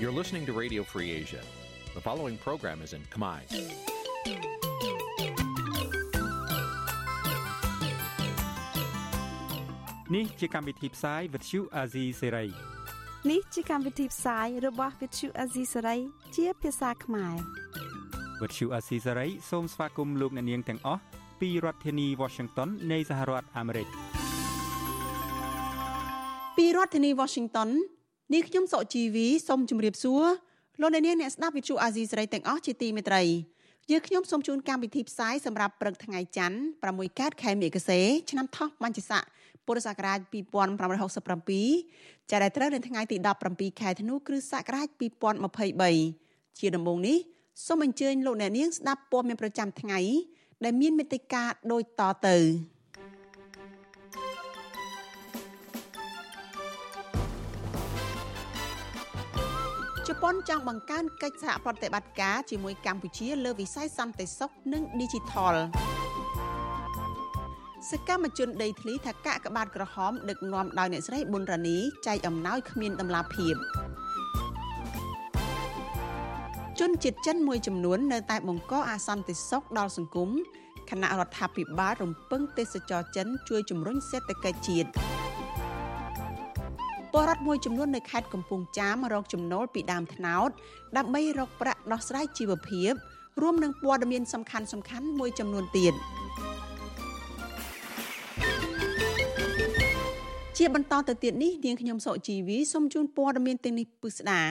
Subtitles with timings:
[0.00, 1.40] You're listening to Radio Free Asia.
[1.94, 3.40] The following program is in Khmer.
[10.14, 12.48] Nǐ ជាកម្មវិធីផ្សាយ Vuthu Azizi Serai
[13.30, 16.00] នេះជាកម្មវិធីផ្សាយរបស់ Vuthu Azizi Serai
[16.36, 17.36] ជាភាសាខ្មែរ
[18.40, 21.00] Vuthu Azizi Serai សូមស្វាគមន៍លោកអ្នកនាងទាំងអស់
[21.40, 23.88] ពីរដ្ឋធានី Washington នៃសហរដ្ឋអាមេរិក
[26.56, 27.68] ពីរដ្ឋធានី Washington
[28.33, 30.23] នាងខ្ញុំសុកជីវីសូមជម្រាបសួរ
[30.81, 33.23] លោកអ្នកនាងអ្នកស្ដាប់ Vuthu Azizi Serai ទាំងអស់ជាទីមេត្រី
[33.91, 37.99] យើងខ្ញុំសូមជូនកម្មវិធីផ្សាយសម្រាប់ព្រឹកថ្ងៃច័ន្ទ6កើតខែមិគសេ
[38.29, 39.23] ឆ្នាំថោះបัญចស័ក
[39.65, 43.17] ពុរសករាជ2567ចាប់ដែលត្រូវនៅថ្ងៃទី
[43.49, 44.87] 17ខែធ្នូគ្រិស្តសករាជ
[45.73, 47.17] 2023ជាដំបូងនេះ
[47.65, 49.99] សូមអញ្ជើញលោកអ្នកនាងស្ដាប់ព័ត៌មានប្រចាំថ្ងៃ
[50.63, 52.37] ដែលមានមេត្តាដូចតទៅ
[60.07, 65.55] ជប៉ុនចង់បង្កើនកិច្ចសហប្រតិបត្តិការជាមួយកម្ពុជាលើវិស័យសន្តិសុខនិង Digital
[67.89, 73.55] សកម្មជនដីធ្លីថាកាកបាទក្រហមដឹកនាំដោយអ្នកស្រីប៊ុនរ៉ានីចែកអំណោយគ្មានដំណាភាព
[76.79, 80.29] ជនជាតិចិនមួយចំនួននៅតែបង្កអសន្តិសុខដល់សង្គម
[80.89, 85.16] គណៈរដ្ឋាភិបាលរំពឹងទេសចរចិនជួយជំរុញសេដ្ឋកិច្ចជាតិ
[87.17, 90.49] បរដ្ឋមួយចំនួននៅខេត្តកំពង់ចាមរកចំណូលពីដើមត្នោត
[90.97, 92.91] ដើម្បីរកប្រាក់ដោះស្រាយជីវភាព
[93.41, 95.93] រួមនឹងព័ត៌មានសំខាន់សំខាន់មួយចំនួនទៀត
[100.57, 104.41] ជាបន្តទៅទៀតនេះនាងខ្ញុំសុជីវីសូមជូនព័ត៌មានទាំងនេះពិស្ដា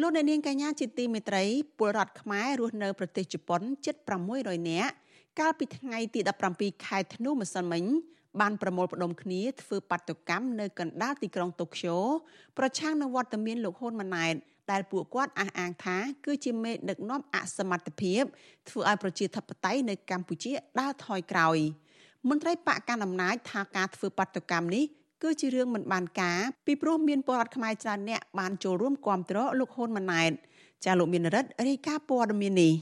[0.00, 1.44] លោកអ្នកនាងកញ្ញាជាទីមេត្រី
[1.78, 3.94] ពលរដ្ឋខ្មែររស់នៅប្រទេសជប៉ុនជិត
[4.32, 4.92] 600នាក់
[5.40, 6.20] កាលពីថ្ងៃទី
[6.52, 7.84] 17ខែធ្នូម្សិលមិញ
[8.40, 11.96] បានប្រមូលផ្ដុំគ្នាធ្វើបាតុកម្មនៅកណ្ដាលទីក្រុងតូក្យូ
[12.58, 14.34] ប្រឆាំងនឹងវត្តមានលោកហ៊ុនម៉ាណែត
[14.70, 15.96] ដែលពួកគាត់អះអាងថា
[16.26, 18.22] គឺជាមេដឹកនាំអសមត្ថភាព
[18.68, 21.58] ធ្វើឲ្យប្រជាធិបតេយ្យនៅកម្ពុជាដើរថយក្រោយ
[22.28, 24.84] មន្ត្រីបកកណ្ដាលអំណាចថាការធ្វើបាតុកម្មនេះ
[25.22, 30.32] គឺជារឿងមិនបានការពីព្រោះមានពលរដ្ឋខ្មែរច្រើនអ្នកបានចូលរួមគាំទ្រលោកហ៊ុនម៉ាណែត
[30.84, 32.72] ចាលោកមានរិទ្ធរាយការណ៍ព័ត៌មាននេះ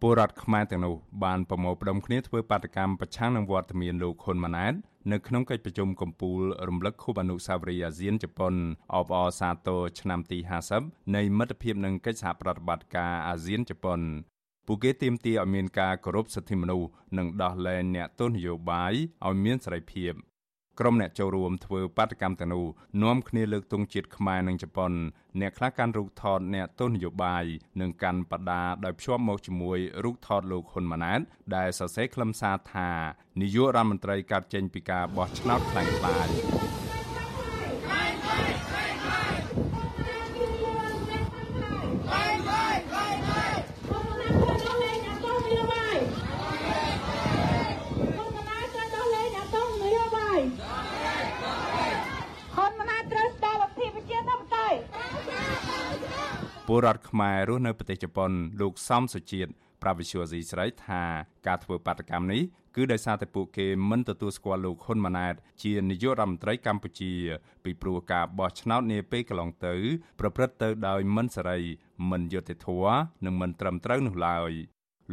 [0.00, 0.94] ពលរដ្ឋខ្មែរទាំងនោះ
[1.24, 4.74] បានប្រមូលផ្ដុំគ្នាធ្វើបាតកម្មប្រឆាំងនឹងវត្តមានលោកហ៊ុនម៉ាណែត
[5.12, 8.54] នៅក្នុងកិច្ចប្រជុំកំពូលរំលឹកខួបអនុស្សាវរីយ៍អាស៊ានជប៉ុន
[8.94, 10.38] អបអរសាទរឆ្នាំទី
[10.76, 14.00] 50នៃមិត្តភាពនិងកិច្ចសហប្រតិបត្តិការអាស៊ានជប៉ុន
[14.66, 16.88] ពួកគេទាមទារឲ្យមានការគោរពសិទ្ធិមនុស្ស
[17.18, 18.92] និងដោះលែងអ្នកទោសនយោបាយ
[19.26, 20.12] ឲ្យមានសេរីភាព
[20.80, 22.66] ក្រុមអ្នកចូលរួមធ្វើបាតកម្មទាំងនោះ
[23.02, 24.92] នាំគ្នាលើកទង់ជាតិខ្មែរនិងជប៉ុន
[25.40, 27.44] អ្នកខ្លះកាន់រូបថតអ្នកទស្សនយោបាយ
[27.80, 31.20] និងកាន់បដាដោយភ្ជាប់មកជាមួយរូបថតលោកហ៊ុនម៉ាណែត
[31.56, 32.90] ដែលសរសេរខ្លឹមសារថា
[33.40, 36.83] នាយករដ្ឋមន្ត្រីកាត់ចេញពីការបោះឆ្នោតខ្លាំងខ្លាយ
[56.68, 58.30] ពលរដ្ឋខ្មែររស់នៅប្រទេសជប៉ុន
[58.60, 59.50] លោកសំសុជាតិ
[59.82, 61.02] ប្រាវិសុយស៊ីស្រីថា
[61.46, 62.42] ការធ្វើបាតកម្មនេះ
[62.76, 67.12] គឺដោយសារតែពួកគេមិនទទួលស្គាល់លោកហ៊ុនម៉ាណែតជានាយករដ្ឋមន្ត្រីកម្ពុជា
[67.64, 69.74] ពីព្រោះការបោះឆ្នោតនាពេលកន្លងទៅ
[70.20, 71.60] ប្រព្រឹត្តទៅដោយមិនសេរី
[72.10, 74.52] មិនយុត្តិធម៌និងមិនត្រឹមត្រូវនោះឡើយ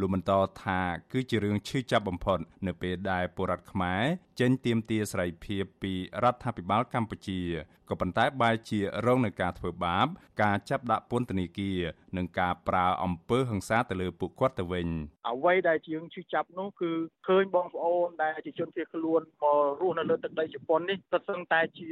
[0.00, 0.32] លោកបន្ត
[0.64, 0.80] ថា
[1.12, 4.02] គឺជារឿងឈឺចាប់បំផុតនៅពេលដែលពលរដ្ឋខ្មែរ
[4.40, 5.92] ចេញទាមទារសេរីភាពពី
[6.22, 7.40] រដ្ឋាភិបាលកម្ពុជា
[7.88, 10.06] ក៏ប៉ុន្តែបែរជារងនឹងការធ្វើបាប
[10.42, 11.78] ការចាប់ដាក់ពន្ធនាគារ
[12.16, 14.88] និងការប្រើអំពើហិង្សាទៅលើពួកគាត់ទៅវិញ
[15.30, 16.90] អ្វីដែលជាងឈឺចាប់នោះគឺ
[17.26, 19.44] ឃើញបងប្អូនដែលជាជនភៀសខ្លួនមក
[19.80, 21.88] រស់នៅលើទឹកដីជប៉ុននេះក៏សឹងតែជា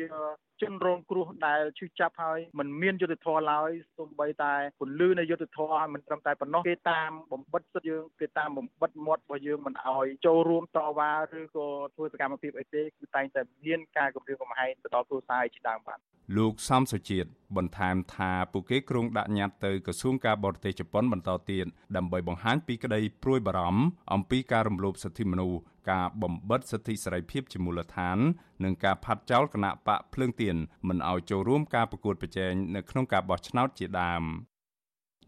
[0.63, 16.01] ជនរងគ្រោះដែលឈឺចាប់ហើយមិនមានយុទ្ធធម៌ឡើយសូម្បីតែពន្លឺនៃយុទ្ធធម៌ហើយមិនត្រឹមតែប៉ុណ្ណោះគេតាមបំបិតសិទ្ធិយើងគេតាមបំបិតមាត់របស់យើងមិនអោយចូលរួមតវ៉ាឬក៏ធ្វើសកម្មភាពអីទេគឺតែងតែមានការគម្រាមកំហែងទៅដល់គ្រួសារជាដើមបាទ
[16.39, 23.83] លោកសំសុជាតិបន្ថែមថាពួកគេគ្រោងដាក់ញត្តិទៅក្រសួងការបរទេសជប៉ុនបន្តទៀតដើម្បីបង្ហាញពីក្តីព្រួយបារម្ភ
[24.15, 25.59] អំពីការរំលោភសិទ្ធិមនុស្ស
[25.91, 28.19] ការបំបិតសិទ្ធិសេរីភាពជាមូលដ្ឋាន
[28.65, 30.57] និងការផាត់ចោលគណៈបកភ្លើងទៀន
[30.89, 34.23] មិនឲ្យចូលរួមការប្រកួតប្រជែងនៅក្នុងការបោះឆ្នោតជាដើម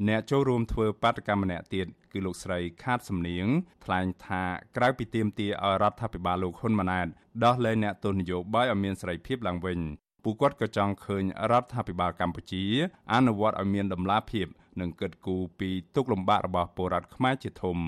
[0.09, 3.47] អ្នកចូលរួមធ្វើបាតកម្មម្នាក់ទៀតគឺលោកស្រីខាតសំនៀង
[3.85, 4.43] ថ្លែងថា
[4.77, 7.07] ក្រៅពីទាមទារឲ្យរដ្ឋាភិបាលលោកហ៊ុនម៉ាណែត
[7.45, 9.79] ដោះលែងអ្នកទោសនយោបាយឲ្យមានសេរីភាពឡើងវិញ
[10.25, 12.65] ពួកគាត់ក៏ចង់ឃើញរដ្ឋាភិបាលកម្ពុជា
[13.13, 14.47] អនុវត្តឲ្យមានដំណាភាព
[14.81, 17.79] និងកិត្តគូពីទុកលំបាករបស់ពលរដ្ឋខ្មែរជាធំ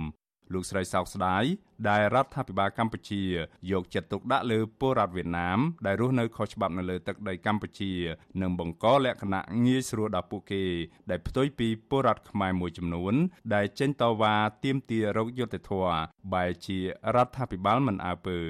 [0.53, 1.45] លោកស្រីសោកស្ដាយ
[1.89, 3.23] ដែលរដ្ឋាភិបាលកម្ពុជា
[3.71, 7.93] យកចិត្តទុកដាក់លើពលរដ្ឋវៀតណាមដែលរស់នៅខុសច្បាប់នៅលើទឹកដីកម្ពុជា
[8.41, 10.65] និងបង្កលក្ខណៈងាយស្រួលដល់ពួកគេ
[11.11, 13.15] ដែលផ្ទុយពីពលរដ្ឋខ្មែរមួយចំនួន
[13.55, 15.99] ដែលចេញតវ៉ាទាមទាររកយុត្តិធម៌
[16.35, 16.79] បែជា
[17.15, 18.41] រដ្ឋាភិបាលមិនអើពើ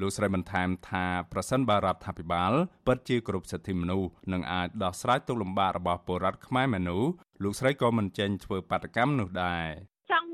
[0.00, 2.52] លោកស្រីបន្ថែមថាប្រសិនបើរដ្ឋាភិបាល
[2.86, 7.10] ពិតជាគ្រប់សិទ្ធិមនុស្សនឹងអាចដោះស្រាយទុក្ខលំបាករបស់ពលរដ្ឋខ្មែរមនុស្ស
[7.42, 9.89] លោកស្រីក៏មិនចេញធ្វើបាតកម្មនោះដែរចង់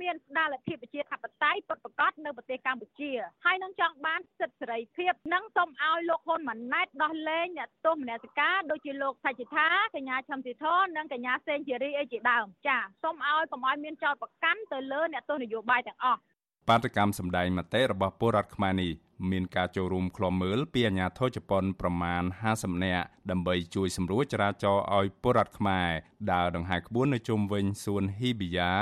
[0.06, 3.10] មានស្ដារលទ្ធិប្រជាធិបតេយ្យពិតប្រាកដនៅប្រទេសកម្ពុជា
[3.44, 16.20] ហើយនឹងចង់បានសិទ្ធិសេរីភាពនិងសូមឲ្យលោកហ៊ុនម៉ាណែតដោះលែងអ្នកទោសមនសិការដូចជាលោកថៃจิតាកញ្ញាឈឹមស៊ីធននិងកញ្ញាសេងជារីអីជាដើមចាសូមឲ្យកុំឲ្យមានចោតប្រកាន់ទៅលើអ្នកទោសនយោបាយទាំងអស់
[16.68, 18.92] បាតកម្មសម្ដែងមតិរបស់ពលរដ្ឋខ្មែរនេះ
[19.30, 22.22] មានការចូលរួមឃ្លាំមើលពីអាជ្ញាធរជប៉ុនប្រមាណ
[22.54, 25.88] 50នាក់ដើម្បីជួយសម្រួលចរាចរណ៍ឲ្យពលរដ្ឋខ្មែរ
[26.32, 28.72] ដើរដង្ហែក្បួននៅជុំវិញសួនហ៊ីប៊ីយ៉ា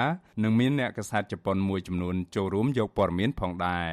[0.43, 3.89] និងមានអ្នកកសែតជប៉ុនមួយចំនួនចូលរួមយកព័ត៌មានផងដែរ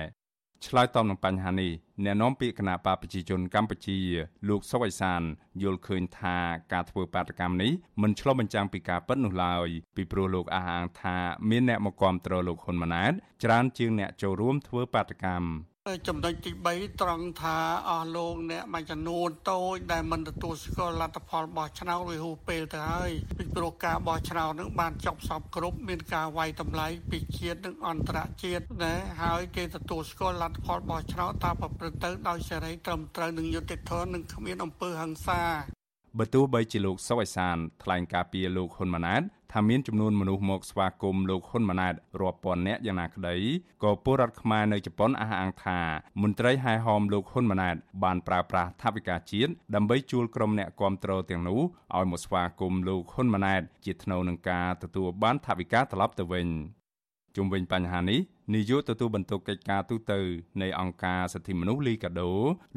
[0.68, 1.72] ឆ្លើយតបនឹងបញ្ហានេះ
[2.04, 3.98] អ្នកនាំពាក្យគណៈបកប្រជាជនកម្ពុជា
[4.50, 5.22] លោកសុវ័យសាន
[5.62, 6.38] យល់ឃើញថា
[6.74, 7.72] ការធ្វើបាតកម្មនេះ
[8.02, 11.18] មិនឆ្លុះបញ្ចាំងពីការពិតនោះឡើយពីព្រោះលោកអះអាងថា
[11.50, 13.14] មានអ្នកមកគាំទ្រលោកហ៊ុនម៉ាណែត
[13.44, 15.48] ច្រើនជាងអ្នកចូលរួមធ្វើបាតកម្ម
[16.08, 17.58] ចំណុចទី3ត្រង់ថា
[17.90, 28.94] អស់លោកអ្នកមួយចំនួនតូចដែលមិនទទួលស្គាល់លទ្ធផលបោះឆ្នោតវាហួសពេលទៅហើយពីព្រោះការបោះឆ្នោតនឹងបានចប់សពគ្រប់មានការវាយតម្លៃពីជាតិនិងអន្តរជាតិណា
[29.24, 35.44] ហើយគេទទួលស្គាល់លទ្ធផលបោះឆ្នោតថាប្រព្រឹត្តទៅដោយសេរីត្រឹមត្រូវនិងយុត្តិធម៌និងគ្មានអំពើហិង្សា
[36.20, 39.22] បើទោះបីជាលោកសុវ័យសានថ្លែងការពីលោកហ៊ុនម៉ាណែត
[39.54, 43.36] ថាមានចំនួនមនុស្សមកស្វាគមន៍លោកហ៊ុនម៉ាណែតរាប់ពាន់នាក់យ៉ាងណាក្តី
[43.84, 45.80] ក៏ពលរដ្ឋខ្មែរនៅជប៉ុនអះអាងថា
[46.22, 51.60] មន្ត្រីហែហោមលោកហ៊ុនម៉ាណែតបានប្រើប្រាស់ថវិកាជាតិដើម្បីជួលក្រុមអ្នកគាំទ្រទាំងនោះ
[51.98, 56.48] ឲ្យមកស្វាគមន៍លោកហ៊ុនម៉ាណែតជាថ្នូវនឹងការទទួលបានថវិកាត្រឡប់ទៅវិញ
[57.36, 58.20] ជុំវិញបញ្ហានេះ
[58.54, 60.14] នាយកទទួលបន្ទុកកិច្ចការទូត
[60.62, 62.32] នៃអង្គការសិទ្ធិមនុស្សលីកាដូ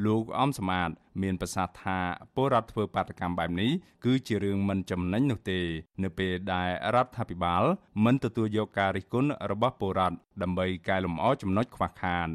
[0.07, 0.91] លោកអំសមាត
[1.23, 1.99] មានប្រសាសន៍ថា
[2.35, 3.71] ពលរដ្ឋធ្វើបាតកម្មបែបនេះ
[4.05, 5.61] គឺជារឿងមិនចំណេញនោះទេ
[6.03, 7.63] នៅពេលដែលរដ្ឋាភិបាល
[8.05, 12.29] មិនទទួលយកការរិះគន់របស់ពលរដ្ឋដើម្បីកែលម្អចំណុចខ្វះខាត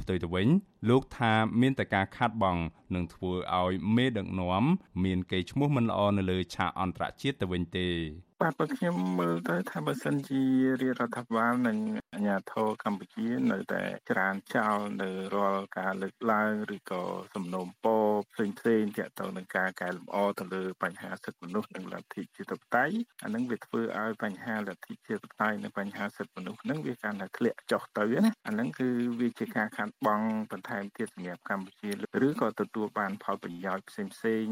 [0.00, 0.48] ផ្ទុយទៅវិញ
[0.88, 2.58] លោកថាមានតែការខាត់បង
[2.94, 4.64] នឹងធ្វើឲ្យមេដឹកនាំ
[5.04, 7.88] មានកេរ្តិ៍ឈ្មោះមិនល្អនៅលើឆាកអន្តរជាតិទៅវិញទេ
[8.42, 10.42] បាទបើខ្ញុំមើលទៅថាបើសិនជា
[10.82, 11.78] រាជរដ្ឋាភិបាលនិង
[12.14, 17.02] អាជ្ញាធរកម្ពុជានៅតែច្រានចោលនៅរាល់ការលើកឡើងឬក៏
[17.34, 22.86] សំណូមពរផ្សេងផ្សេងទាក់ទងនឹងការកែលម្អទៅលើបញ្ហាសិទ្ធិមនុស្សនិងលទ្ធិជាតិបតៃ
[23.24, 28.88] អានឹងវាធ្វើឲ្យបញ្ហាលទ្ធិជាតិបតៃនិងបញ្ហាសិទ្ធិមនុស្សនឹងវាកាន់តែធ្លាក់ចុះទៅណាអានឹងគឺ
[29.20, 31.90] វាជាការខាត់បងបន្ថែមទៀតសម្រាប់កម្ពុជា
[32.26, 34.46] ឬក៏ទទួលបានផលប្រយោជន៍ផ្សេងផ្សេង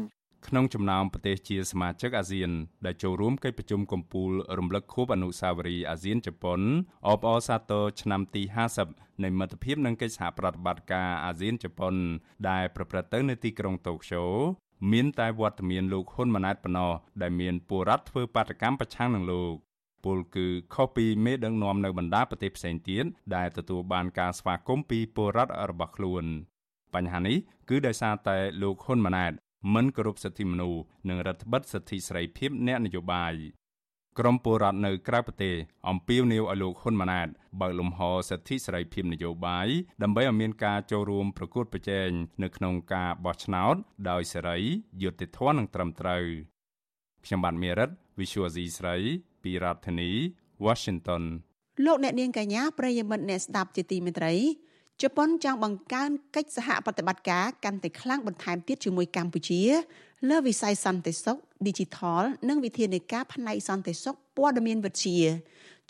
[0.47, 2.51] ក្នុងចំណោមប្រទេសជាសមាជិកអាស៊ាន
[2.85, 6.59] ដែលចូលរួមកិច្ចប្រជុំកំពូលរំលឹកខួបអនុស្សាវរីយ៍អាស៊ានជប៉ុន
[7.07, 8.43] អបអរសាទរឆ្នាំទី
[8.83, 11.93] 50នៃមិត្តភាពនិងកិច្ចសហប្រតិបត្តិការអាស៊ានជប៉ុន
[12.49, 14.23] ដែលប្រព្រឹត្តទៅនៅទីក្រុងតូក្យូ
[14.91, 16.91] មានតែវត្តមានលោកហ៊ុនម៉ាណែតប៉ុណ្ណោះ
[17.21, 19.53] ដែលមានពលរដ្ឋធ្វើបាតកម្មប្រឆាំងនឹងលោក
[20.05, 23.05] ពលគឺខុសពីមេដឹកនាំនៅបណ្ដាប្រទេសផ្សេងទៀត
[23.35, 26.25] ដែលទទួលបានការស្វាគមន៍ពីពលរដ្ឋរបស់ខ្លួន
[26.93, 27.37] បញ្ហានេះ
[27.69, 29.33] គឺដោយសារតែលោកហ៊ុនម៉ាណែត
[29.73, 33.35] មិនគោរពសិទ្ធិមនុស្សនិងរដ្ឋបិទសិទ្ធិសេរីភាពអ្នកនយោបាយ
[34.19, 35.55] ក្រមពលរដ្ឋនៅក្រៅប្រទេស
[35.89, 37.27] អំពាវនាវឲ្យលោកហ៊ុនម៉ាណែត
[37.61, 39.67] បើកលំហសិទ្ធិសេរីភាពនយោបាយ
[40.03, 42.09] ដើម្បីឲ្យមានការចូលរួមប្រកួតប្រជែង
[42.43, 43.75] នៅក្នុងការបោះឆ្នោត
[44.09, 44.57] ដោយសេរី
[45.03, 46.23] យុត្តិធម៌និងត្រឹមត្រូវ
[47.25, 48.95] ខ្ញុំបាទមេរិត Visual C ស្រី
[49.43, 50.11] ពីរដ្ឋធានី
[50.65, 51.23] Washington
[51.85, 54.33] លោកអ្នកនាងកញ្ញាប្រិយមិត្តអ្នកស្ដាប់ជាទីមេត្រី
[55.01, 59.61] ជប៉ុនចង់បង្កើនកិច្ចសហប្រតិបត្តិការកាន់តែខ្លាំងបន្ថែមទៀតជាមួយកម្ពុជា
[60.29, 61.37] លើវិស័យសន្តិសុខ
[61.67, 65.19] Digital និងវិធានការផ្នែកសន្តិសុខព័ត៌មានវិទ្យា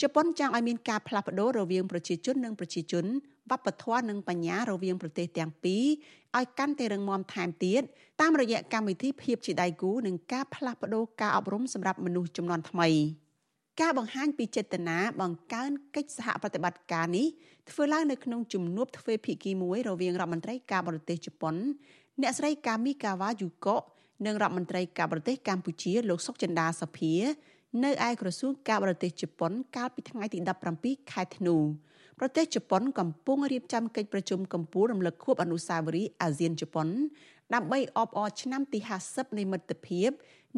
[0.02, 3.06] ជប៉ុនចង់ឲ្យមានការផ្លាស់ប្ដូររវាងប្រជាជននិងប្រជាជន
[3.52, 5.84] វប្បធម៌និងបញ្ញារវាងប្រទេសទាំងពីរ
[6.38, 7.82] ឲ្យកាន់តែរឹងមាំថែមទៀត
[8.22, 12.90] តាមរយៈកម្មវិធីភាពជាដៃគូនិងការផ្លាស់ប្ដូរការអប់រំសម្រាប់មនុស្សចំនួនថ្មី។
[13.82, 17.28] ការបង្ហាញពីចេតនាបង្កើនកិច្ចសហប្រតិបត្តិការនេះ
[17.70, 21.56] ធ្វើឡើងនៅក្នុងជំនួបទ្វេភាគីមួយរវាងរដ្ឋមន្ត្រីការបរទេសជប៉ុន
[22.22, 23.76] អ្នកស្រីកាមីកាវ៉ាយូកូ
[24.26, 27.14] និងរដ្ឋមន្ត្រីការបរទេសកម្ពុជាលោកសុកចិន្តាសភា
[27.84, 30.40] នៅឯក្រសួងការបរទេសជប៉ុនកាលពីថ្ងៃទី
[30.76, 31.56] 17ខែធ្នូ
[32.20, 36.88] ប្រទេសជប៉ុនកំពុងរៀបចំកិច្ចប្រជុំកំពូលរំលឹកខួបអនុស្សាវរីយ៍អាស៊ានជប៉ុន
[37.54, 40.10] ដើម្បីអបអរឆ្នាំទី50នៃមិត្តភាព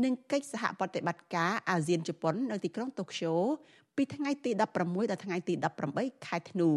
[0.03, 3.33] និងកិច្ចសហប្រតិបត្តិការអាស៊ានជប៉ុននៅទីក្រុងតូក្យូ
[3.95, 4.63] ពីថ្ងៃទី16ដ
[5.15, 5.53] ល់ថ្ងៃទី
[5.89, 6.69] 18ខែធ្នូ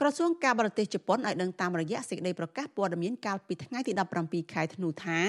[0.00, 3.92] ក្រសួងការបរទេសជប៉ុនឲ្យដឹងតាមរយៈសេចក្តីប្រកាសព័ត៌មានកាលពីថ្ងៃទី
[4.22, 5.20] 17ខែធ្នូថា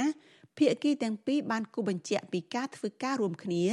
[0.57, 3.65] ភាគីទាំងពីរបានគូបញ្ជាក់ពីការធ្វើការរួមគ្នា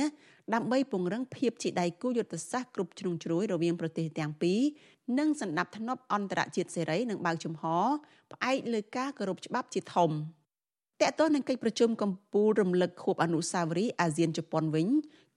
[0.55, 4.61] ដើម្បីពង្រឹងភាពជាដៃគូយុទ្ធសាស្ត្រគ្រប់ជ្រុងជ្រោយរវាងប្រទេសទាំងពីរ
[5.19, 7.65] និងសន្តិភាពអន្តរជាតិសេរីនឹងបើកចំហ
[8.33, 10.11] ផ្អែកលើការគោរពច្បាប់ជាធំ
[11.03, 14.87] តកតទៅនឹងកិច្ចប្រជុំកម្ពុជារំលឹកខួបអនុស្សាវរីយ៍អាស៊ានជប៉ុនវិញ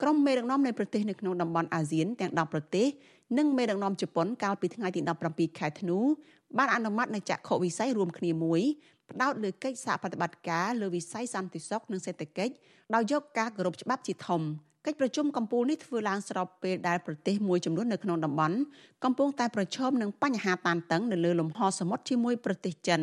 [0.02, 2.88] ក្រុមមេដឹកនាំនៃប្រទេសនៅក្នុងតំបន់អាស៊ានទាំង10ប្រទេស
[3.38, 5.98] និងមេដឹកនាំជប៉ុនកាលពីថ្ងៃទី17ខែធ្នូ
[6.58, 8.62] បានអនុម័តនៅចក្ខុវិស័យរួមគ្នាមួយ
[9.12, 12.54] ផ្ដោតលើកិច្ចសហប្រតិបត្តិការលើវិស័យសន្តិសុខនិងសេដ្ឋកិច្ច
[12.96, 14.42] ដោយយកការគោរពច្បាប់ជាធំ
[14.86, 18.58] កិច្ចប្រជុំកម្ពុជានេះធ្វើឡើងស្របពេលដែលប្រទេសមួយចំនួននៅក្នុងតំបន់
[19.04, 23.02] កំពុងតែប្រឈមនឹងបញ្ហាតានតឹងនៅលើលំហសមុទ្រជាមួយប្រទេសចិន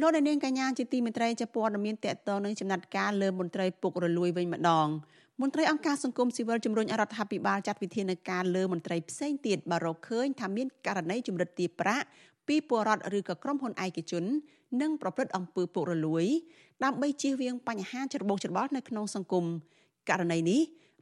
[0.00, 4.88] លោកនាងកញ្ញាជាទីមេត្រីជាព័ត៌មានតកតនឹងចំណាត់ការលើមន្ត្រីពុករលួយវិញម្ដង
[5.40, 12.06] មន្ត្រីអង្គការសង្គមស៊ីវិលជំរុញរដ្ឋាភិបាលចាត់វិធានការលើមន្ត្រីផ្សេងទៀតបើរកឃើញថាមានករណីជំរិតទារប្រាក់
[12.48, 14.24] ពីពលរដ្ឋឬក៏ក្រុមហ៊ុនឯកជន
[14.80, 16.24] និងប្រព្រឹត្តអំពើពុករលួយ
[16.84, 19.44] ដើម្បីជៀសវាងបញ្ហាច្របូកច្របល់នៅក្នុងសង្គម
[20.08, 20.60] ករណីនេះ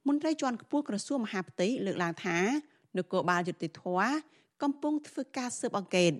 [0.08, 2.38] មន្ត្រីជាន់ខ្ពស់ក្រសួងមហាផ្ទៃលើកឡើងថា
[2.96, 3.84] នគរបាលយុតិធធ
[4.62, 6.12] កំពុងធ្វើការស៊ើបអង្កេត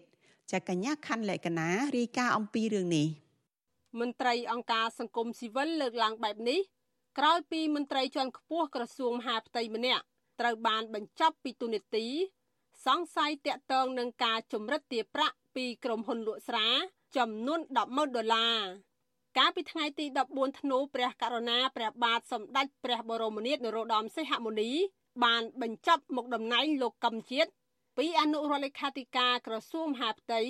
[0.53, 3.07] ចាកញ្ញាខណ្ឌលក្ខណារាយការណ៍អំពីរឿងនេះ
[4.01, 6.61] មន្ត្រីអង្គការសង្គមស៊ីវិលលើកឡើងបែបនេះ
[7.19, 10.03] ក្រោយពីមន្ត្រីជាន់ខ្ពស់ក្រសួងមហាផ្ទៃម្នាក់
[10.41, 12.07] ត្រូវបានបញ្ចប់ពីទូនីតិ
[12.87, 16.69] សង្ស័យតាក់ទងនឹងការជំរិតទារប្រាក់ពីក្រុមហ៊ុនលក់ស្រា
[17.17, 18.61] ចំនួន100000ដុល្លារ
[19.39, 24.71] កាលពីថ្ងៃទី14ធ្នូព្រះករុណាព្រះបាទសម្ដេចព្រះបរមនាថនរោត្តមសីហមុនី
[25.25, 27.51] បានបញ្ចប់មុខតំណែងលោកកឹមជាតិ
[27.99, 30.41] ពីអនុរដ្ឋលេខាធិការក្រសួងមហាផ្ទៃ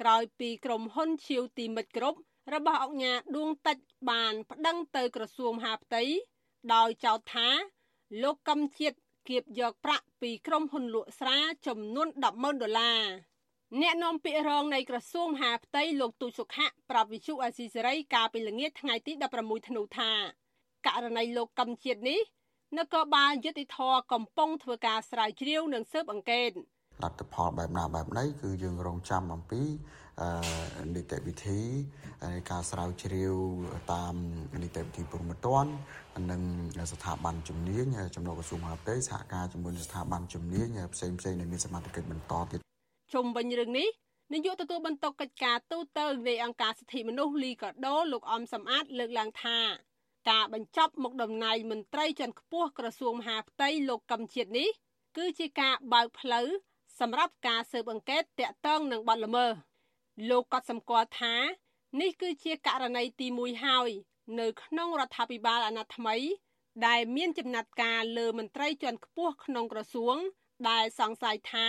[0.00, 2.18] ក្រោយពីក្រុមហ៊ុនឈៀវទីមិត្តគ្រប់
[2.54, 3.78] របស់អង្គញាដួងតិច
[4.10, 6.02] បានប្តឹងទៅក្រសួងមហាផ្ទៃ
[6.74, 7.48] ដោយចោទថា
[8.22, 8.96] លោកកឹមជាតិ
[9.28, 13.02] គៀបយកប្រាក់ពីក្រុមហ៊ុនលក់ស្រាចំនួន100000ដុល្លារ
[13.80, 20.12] អ្នកនាំពាក្យរងនៃក្រសួងមហាផ្ទៃលោកទូចសុខៈប្រាប់វិទ្យុអាស៊ីសេរីកាលពីល្ងាចថ្ងៃទី16ធ្នូថា
[20.86, 22.20] ករណីលោកកឹមជាតិនេះ
[22.78, 23.78] នគរបាលយុតិធធ
[24.12, 26.50] កំពុងធ្វើការស្រាវជ្រាវនិងស៊ើបអង្កេត
[27.02, 29.62] លទ្ធផលបែបណាបែបណីគឺយើងរងចាំអំពី
[30.94, 31.60] នីតិវិធី
[32.34, 33.34] នៃការស្រាវជ្រាវ
[33.92, 34.14] តាម
[34.62, 35.66] នីតិវិធីព្រមត្តន
[36.30, 36.36] និ
[36.84, 42.60] ងស្ថាប័នជំនាញចំណុចក្រសួងមហាផ្ទៃសហការជាមួយស្ថាប័នជំនាញផ្សេងផ្សេងដែលមានសមត្ថកិច្ចបន្តទៀត
[43.14, 43.88] ជុំវិញរឿងនេះ
[44.32, 49.58] នាយកទទួលបន្ទុកកិច្ចការទូតទៅនៃអង្គការសិទ្ធិមនុស្សលីកាដូលោកអំសំអាតលើកឡើងថា
[50.30, 54.68] ការបញ្ចប់មុខតំណែងមន្ត្រីជាន់ខ្ពស់ក្រសួងមហាផ្ទៃលោកកឹមជាតិនេះ
[55.16, 56.48] គឺជាការបើកផ្លូវ
[57.02, 59.52] សម្រាប់ការស៊ើបអង្កេតតាក់ទងនឹងបទល្មើស
[60.30, 61.34] លោកក៏សម្គាល់ថា
[62.00, 63.90] នេះគឺជាករណីទី1ហើយ
[64.40, 66.16] នៅក្នុងរដ្ឋាភិបាលអាណត្តិថ្មី
[66.86, 70.16] ដែលមានចំណាត់ការលើមន្ត្រីជាន់ខ្ពស់ក្នុងក្រសួង
[70.68, 71.66] ដែលសង្ស័យថា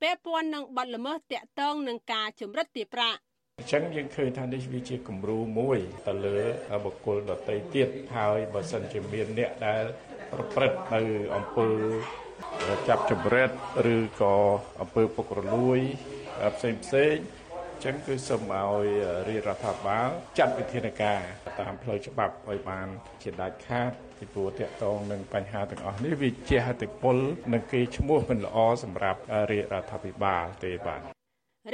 [0.00, 3.20] ពាក់ព័ន្ធនឹងបទល្មើសតាក់ទងនឹងការជំរិតទារប្រាក់
[3.58, 6.38] អញ្ចឹងយើងឃើញថានេះវាជាគំរូមួយទៅលើ
[6.84, 9.84] បុគ្គលដតីទៀតហើយបើសិនជាមានអ្នកដែល
[10.32, 11.00] ប្រព្រឹត្តនៅ
[11.34, 11.68] អំពើ
[12.88, 13.50] ចាប់ចម្រិត
[13.94, 14.36] ឬក៏
[14.80, 15.80] អំពើពុករលួយ
[16.56, 17.16] ផ្សេងផ្សេង
[17.84, 18.86] ចឹងគឺសូមឲ្យ
[19.28, 21.20] រាជរដ្ឋាភិបាលចាត់វិធានការ
[21.60, 22.88] តាមផ្លូវច្បាប់ឲ្យបាន
[23.22, 27.16] ជាដាច់ខាតពីព្រោះតកតងនឹងបញ្ហាទាំងអស់នេះវាជាហតិពល
[27.52, 31.00] និងគេឈ្មោះមិនល្អសម្រាប់រាជរដ្ឋាភិបាលទេបាទ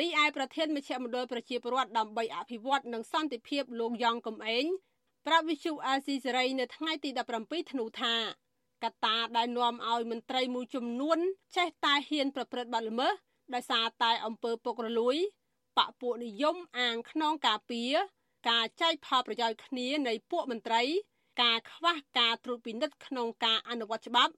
[0.01, 4.65] រីឯប្រធានមជ្ឈមណ្ឌលប្រជាពលរដ្ឋដើម្បីអភិវឌ្ឍនិងសន្តិភាពលោកយ៉ងកំឯង
[5.27, 8.15] ប្រាប់វិទ្យុអាស៊ីសេរីនៅថ្ងៃទី17ធ្នូថា
[8.85, 11.19] កត្តាដែលនាំឲ្យមន្ត្រីមួយចំនួន
[11.57, 13.13] ចេះតែហ៊ានប្រព្រឹត្តបទល្មើស
[13.55, 15.17] ដោយសារតែអំពើពុករលួយ
[15.77, 17.93] បពពួកនិយមអាងខ្នងការពារ
[18.49, 20.83] ការចែកផលប្រយោជន៍គ្នានៃពួកមន្ត្រី
[21.43, 24.33] ការខ្វះការត្រួតពិនិត្យក្នុងការអនុវត្តច្បាប់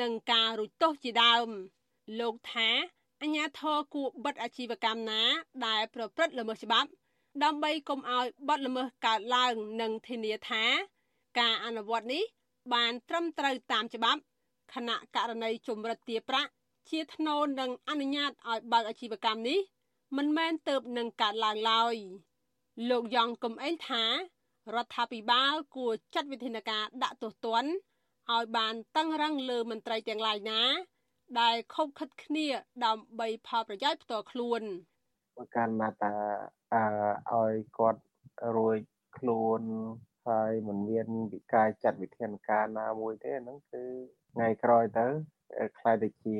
[0.00, 1.48] និងការរួចទោសជាដើម
[2.20, 2.68] លោកថា
[3.22, 5.22] អញ្ញាធរគួរបិទអាជីវកម្មណា
[5.66, 6.88] ដែលប្រព្រឹត្តល្មើសច្បាប់
[7.44, 10.64] ដើម្បីកុំឲ្យបទល្មើសកើតឡើងនិងធានាថា
[11.38, 12.24] ការអនុវត្តនេះ
[12.74, 14.20] បានត្រឹមត្រូវតាមច្បាប់
[14.74, 16.50] គណៈករណីជំរិតទាប្រាក់
[16.90, 19.58] ជាថ្នូរនឹងអនុញ្ញាតឲ្យបើកអាជីវកម្មនេះ
[20.16, 21.94] មិនមែនទៅនឹងកើតឡើងឡើយ
[22.90, 24.04] លោកយ៉ងកំឯងថា
[24.74, 27.70] រដ្ឋាភិបាលគួរចាត់វិធានការដាក់ទោសទណ្ឌ
[28.32, 30.62] ឲ្យបានតឹងរឹងលើមន្ត្រីទាំងឡាយណា
[31.40, 32.46] ដែលខົບខិតគ្នា
[32.84, 34.62] ដើម្បីផលប្រយោជន៍ផ្ទាល់ខ្លួន
[35.36, 36.14] ប្រកាន់ណាតា
[36.72, 38.02] អឺឲ្យគាត់
[38.56, 38.78] រួច
[39.16, 39.62] ខ្លួន
[40.28, 43.84] ហើយមិនមានវិការចាត់វិធានការណាមួយទេហ្នឹងគឺ
[44.34, 45.06] ថ្ងៃក្រោយទៅ
[45.78, 46.38] ខ្លាយទៅជា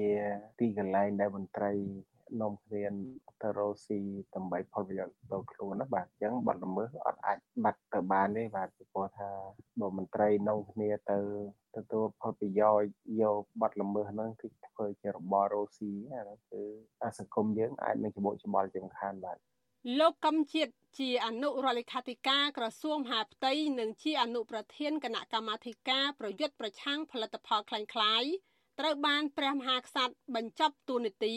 [0.59, 1.73] ទីកន្លែងដែលមន្ត្រី
[2.41, 2.85] នាំគ្នា
[3.43, 4.01] ទៅរកស៊ី
[4.35, 9.31] ដើម្បីផលប្រយោជន៍ដល់ខ្លួនណាបាទអញ្ចឹងបាត់ល្មើសអត់អាចបាត់ទៅបានទេបាទពីព្រោះថា
[9.81, 11.19] បើមន្ត្រីនាំគ្នាទៅ
[11.77, 12.89] ទទួលផលប្រយោជន៍
[13.23, 16.63] យកបាត់ល្មើសហ្នឹងគឺធ្វើជារបររកស៊ីអានោះគឺ
[17.19, 19.39] សង្គមយើងអាចនឹងច្បុកច្បល់ជាសំខាន់បាទ
[20.00, 28.32] លោកកំជាតិជាអនុរដ្ឋលេខាធិការក្រសួងមហាផ្ទៃនិងជាអនុប្រធានគណៈកម្មាធិការប្រយុទ្ធប្រឆាំងផលិតផលคล้ายៗ
[28.80, 31.36] ត្រូវបានព្រះមហាក្សត្របញ្ចប់តួនាទី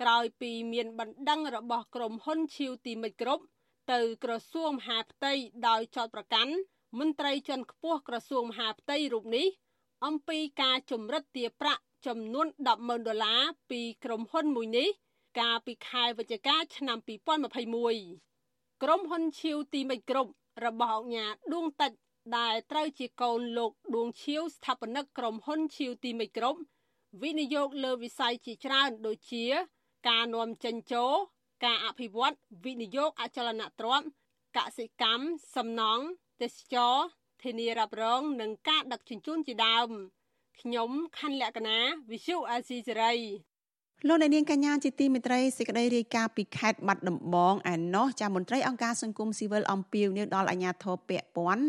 [0.00, 3.44] ក្រោយពីមានបណ្ដឹងរបស់ក្រុមហ៊ុនឈីវទីមិចគ្រប់
[3.92, 5.32] ទៅក្រសួងមហាផ្ទៃ
[5.68, 6.54] ដោយចោទប្រកាន់
[6.98, 9.46] មន្ត្រីជាន់ខ្ពស់ក្រសួងមហាផ្ទៃរូបនេះ
[10.06, 14.88] អំពីការចម្រិតទារប្រាក់ចំនួន100000ដុល្លារពីក្រុមហ៊ុនមួយនេះ
[15.39, 16.97] កាលពីខែវិច្ឆិកាឆ្នាំ
[17.65, 20.31] 2021ក្រុមហ៊ុនឈីវទីមិចគ្រប់
[20.65, 21.91] របស់អង្គញាដួងតិច
[22.37, 26.59] ដែលត្រូវជាកូនលោកដួងឈៀវស្ថាបនិកក្រុមហ៊ុនឈៀវទីមិចគ្រប់
[27.21, 29.45] វិនិយោគលើវិស័យជាច្រើនដូចជា
[30.09, 31.13] ការនាំចេញចូល
[31.65, 34.07] ការអភិវឌ្ឍវិនិយោគអចលនទ្រព្យ
[34.57, 35.23] កសិកម្ម
[35.55, 36.05] សំណង់
[36.41, 36.95] ទេសចរ
[37.43, 39.89] ធានារ៉ាប់រង និងការដឹកជញ្ជូនជាដើម
[40.59, 41.79] ខ្ញុំខណ្ឌលក្ខណា
[42.11, 43.13] វិសុអាស៊ីសេរី
[44.05, 51.63] លោកអ្នកនាងកញ្ញាជាទីមេត្រីសេចក្តីរាយការណ៍ពីខេត្តបាត់ដំបងឯណោះចាមន្ត្រីអង្គការសង្គមស៊ីវិលអំពាវនាវដល់អាជ្ញាធរពាក់ព័ន្ធ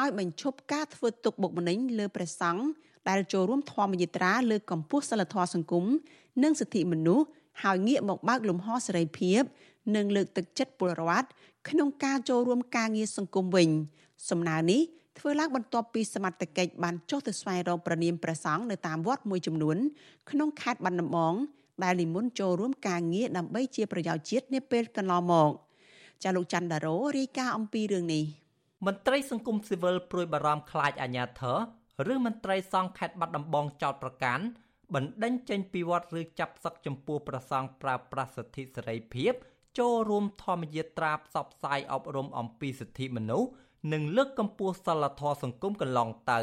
[0.00, 2.64] ឲ្យបញ្ឈប់ការធ្វើទុកបុកម្នេញលើព្រះសង្ឃ
[3.08, 5.84] ដែលចូលរួមធម្មយាត្រាលើកកម្ពស់សិលធម៌សង្គម
[6.42, 7.26] និងសិទ្ធិមនុស្ស
[7.62, 9.42] ហើយងាកមកបើកលំហសេរីភាព
[9.96, 11.28] និងលើកទឹកចិត្តពលរដ្ឋ
[11.68, 13.68] ក្នុងការចូលរួមការងារសង្គមវិញ
[14.30, 14.80] សំណើនេះ
[15.18, 19.76] ធ្វើឡើងបន្ទាប់ពីសមត្ថកិច្ចបានចុះទៅស្វែងរកប្រនាមព្រះសង្ឃនៅតាមវត្តមួយចំនួន
[20.30, 21.34] ក្នុងខេត្តបាត់ដំបង
[21.84, 25.50] ដែលនិមន្តចូលរួមការងារដើម្បីជាប្រយោជន៍ជាតិនាពេលកន្លងមក
[26.22, 28.24] ចាលោកច័ន្ទដារ៉ូរាយការណ៍អំពីរឿងនេះ
[28.86, 31.42] មន្ត្រីសង្គមស៊ីវិលព្រួយបារម្ភខ្លាចអាញាធ
[32.06, 34.44] រឬមន្ត្រីសង្ឃខេត្តបាត់ដំបងចោតប្រកាន់
[34.94, 39.32] បណ្ដេញចេញពីវត្តឬចាប់សឹកចំពោះប្រសង់ប្រើប្រាស់សិទ្ធិសេរីភាព
[39.78, 43.48] ចូលរួមធម្មយាត្រាផ្សព្វផ្សាយអប់រំអំពីសិទ្ធិមនុស្ស
[43.92, 46.40] និងលើកកម្ពស់សិលធម៌សង្គមកន្លងទៅ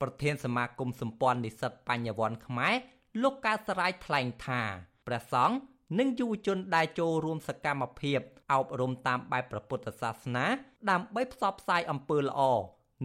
[0.00, 2.74] ប្រធានសមាគមសម្ព័ន្ធនិស្សិតបញ្ញវន្តខ្មែរ
[3.22, 4.62] លោកកៅសរាយថ្លែងថា
[5.06, 5.56] ព្រះសង្ឃ
[5.98, 8.20] និងយុវជនដែលចូលរួមសកម្មភាព
[8.52, 10.46] អប់រំតាមបែបព្រះពុទ្ធសាសនា
[10.90, 12.40] ដើម្បីផ្សព្វផ្សាយអំពើល្អ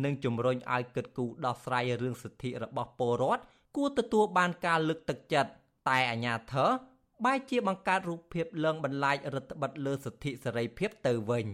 [0.04, 3.44] និងជំរុញឲ្យគិតគូរដោះស្រាយរឿងសិទ្ធិរបស់ពលរដ្ឋ
[3.76, 5.52] គួរទទួលបានការលើកទឹកចិត្ត
[5.90, 6.70] តែអាញាធរ
[7.26, 11.48] បែរជាបង្កើតរូបភាពលងបន្លាចរដ្ឋបិទលើសិទ្ធិសេរីភាពទៅវិញ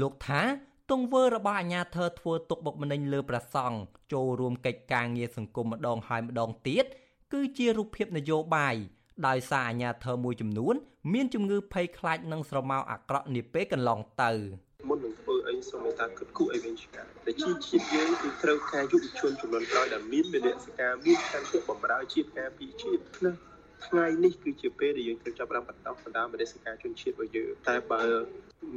[0.00, 0.42] លោកថា
[0.90, 3.78] ទង្វើរបស់អាញាធរធ្វើទុកបុកម្នេញលើព្រះសង្ឃ
[4.12, 6.84] ចូលរួមកិច្ចការងារសង្គមម្ដងហើយម្ដងទៀត
[7.32, 8.76] គឺជារូបភាពនយោបាយ
[9.26, 10.74] ដោយសារអាញាធរមួយចំនួន
[11.12, 14.32] មានជំងឺភ័យខ្លាចនឹងស្រមោលអាក្រក់នាពេលកន្លងទៅ
[14.88, 23.47] មុននឹងធ្វើអីសូមមេត្តាគិតគូរអីវិញឆ្ងាយតែជាជាតិយើងគឺត្រូវការយុវជនចំនួនក្រោយដែលមានវិន័យសការមានការគិតបំរើជាតិការពីជាតិណា
[23.86, 28.02] ថ្ងៃនេះគឺជាពេលដែលយើងត្រូវចាប់ផ្ដើមបន្តបណ្ដាមនសិការជនជាតិរបស់យើងតែបើ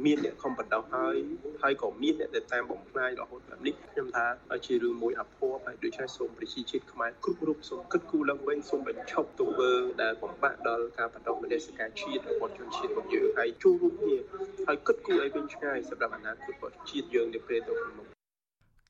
[0.04, 1.16] មានអ្នកខំបណ្ដោះហើយ
[1.62, 4.26] ហើយក៏មានអ្នកដែលតាមបំផ្លាញរហូតដល់នេះខ្ញុំថា
[4.66, 9.70] ជារឿងមួយអភ័ព្វហើយដូច្នេះសូមប្រជាជាតិខ្មែរគ្រប់រូបសូមគិតគូរឡើងវិញសូមបញ្ឈប់ទង្វើ
[10.02, 14.16] ដែលបំបាក់ដល់ការបណ្ដោះមនសិការជាតិរបស់ជនជាតិរបស់យើងហើយជួបរួមគ្នា
[14.66, 18.06] ហើយគិតគូរឲ្យវិញឆ្ងាយសម្រាប់អនាគតរបស់ជាតិយើងនៅពេលទៅមុខ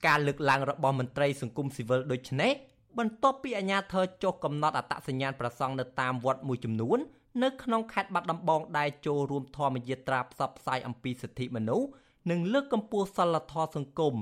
[0.06, 2.52] ការលើកឡើងរបស់មន្ត្រីសង្គមស៊ីវិលដូចនេះ
[2.98, 6.98] បន្ទាប់ពីអាជ្ញាធរចុះកំណត់អត្តសញ្ញាណប្រសង់នៅតាមវត្តមួយចំនួន
[7.42, 11.88] នៅក្នុងខេត្តបាត់ដំបងដែលចូលរួមធម្មយាត្រាផ្សព្វផ្សាយអំពីសិទ្ធិមនុស្ស
[12.30, 14.14] និងលើកកម្ពស់សិលធម៌សង្គម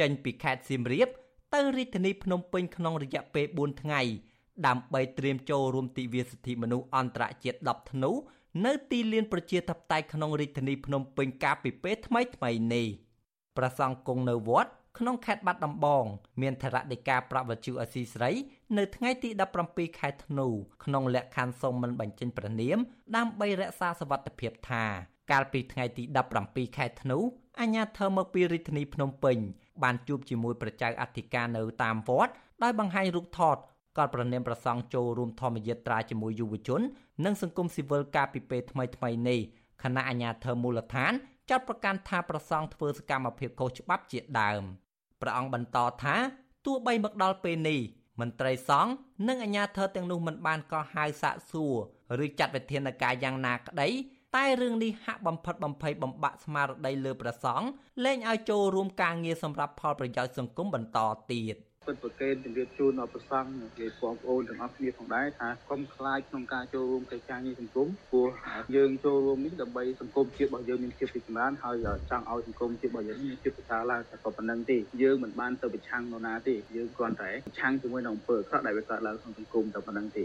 [0.00, 1.08] ចេញពីខេត្តសៀមរាប
[1.54, 4.00] ទៅរាជធានីភ្នំពេញក្នុងរយៈពេល4ថ្ងៃ
[4.66, 8.10] ដើម្បីត្រៀមចូលរួមទិវាសិទ្ធិមនុស្សអន្តរជាតិ10ធ្នូ
[8.64, 12.86] នៅទីលានប្រជាធិបតេយ្យក្នុងរាជធានីភ្នំពេញកាលពីពេលថ្មីៗនេះ
[13.56, 16.04] ប្រសង់គង់នៅវត្ត ក្នុងខេត្តបាត់ដំបង
[16.42, 18.30] មានថរដីកាប្រវត្តិអសីស្រី
[18.76, 19.30] នៅថ្ងៃទី
[19.64, 20.48] 17ខែធ្នូ
[20.84, 22.78] ក្នុងលក្ខខណ្ឌសុំមិនបញ្ចេញព្រះនាម
[23.16, 24.84] ដើម្បីរក្សាសវត្ថិភាពថា
[25.30, 26.02] កាលពីថ្ងៃទី
[26.40, 27.18] 17ខែធ្នូ
[27.60, 29.38] អាជ្ញាធរមកពីរាជធានីភ្នំពេញ
[29.82, 32.32] បានជួបជាមួយប្រជាអធិការនៅតាមវត្ត
[32.62, 33.56] ដោយបង្ហាញរូបថត
[33.98, 36.80] ក៏ប្រនាមប្រសង់ចូលរួមធម្មយាត្រាជាមួយយុវជន
[37.24, 39.40] និងសង្គមស៊ីវិលកាលពីពេលថ្មីៗនេះ
[39.82, 41.12] គណៈអាជ្ញាធរមូលដ្ឋាន
[41.50, 44.62] ចាត់ប្រកាសថាប្រសង់ធ្វើសកម្មភាពខុសច្បាប់ជាដើម
[45.20, 46.16] ព្រះអង្គបន្តថា
[46.66, 47.80] ទោះបីមកដល់ពេលនេះ
[48.20, 48.92] មន្ត្រីសង្ឃ
[49.28, 53.88] និងអាជ្ញាធរទាំងនោះមិនបានកោះហៅសាកសួរឬចាត់វិធានការយ៉ាងណាក្តី
[54.36, 57.68] តែរឿងនេះហាក់បំផិតបំភ័យបំបាក់ស្មារតីលើព្រះសង្ឃ
[58.04, 60.98] លែងឲ្យចូលរួមការងារសម្រាប់ផលប្រយោជន៍សង្គមបន្ត
[61.32, 61.56] ទៀត។
[61.87, 68.27] ពិតប្រកេនជំរាបជូនដល់ប្រសង់ជាបងប្អូនទាំងអស់គ្នាផងដែរថាកុំខ្លាចក្នុងការចូលរួមកិច្ចការងារសង្គមព្រោះ
[68.75, 71.75] យើងចូលរួមនេះដើម្បីសង្គមជាតិរបស់យើងមានភាពរីកចម្រើនហើយ
[72.09, 80.23] ចង់ឲ្យសង្គមជាតិរបស់យើងមានភាពប្រសើរឡើងតែក៏ប៉ុណ្្នឹងទេយើងមិនបានទៅប្រឆាំងនរណាទេយើងគ្រាន់តែប្រឆាំងជាមួយនឹងអំពើអាក្រក់ដែលវាកើតឡើងក្នុងសង្គមតែប៉ុណ្្នឹងទេ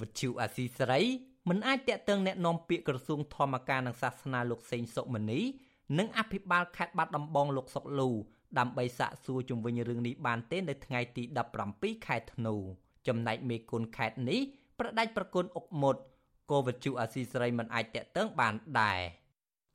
[0.00, 1.02] វិទ្យុអាស៊ីសេរី
[1.48, 5.40] មិនអាចតាក់ទងแนะនាំពាក្យក្រសួងធម្មការនិងសាសនាលោកសេងសុមនី
[5.98, 8.10] និងអភិបាលខេត្តបាត់ដំបងលោកសុកលូ
[8.59, 11.23] ដើម្បីសាកសួរជំវិញរឿងនេះបានទេនៅថ្ងៃទី
[11.63, 12.55] 17ខែធ្នូ
[13.07, 14.39] ចំណែកមេគុណខេត្តនេះ
[14.79, 15.95] ប្រដាច់ប្រគុណអុកមុត
[16.51, 18.99] ក៏វិទ្យុអាស៊ីសេរីមិនអាចតាក់ទងបានដែរ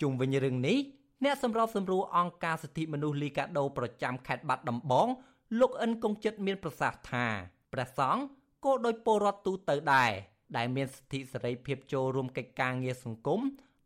[0.00, 0.78] ជុំវិញរឿងនេះ
[1.24, 5.08] អ្នកសម្របសម្រួលអង្គការសិទ្ធិមនុស្សលីកាដូប្រចាំខេត្តបាត់ដំបង
[5.60, 7.26] លោកអិនកុងចិត្តមានប្រសាសន៍ថា
[7.72, 8.22] ព្រះសង្ឃ
[8.64, 10.10] ក៏ដោយពលរដ្ឋទូទៅដែរ
[10.56, 13.40] ដែលមានសិទ្ធិសេរីភាពចូលរួមកិច្ចការងារសង្គម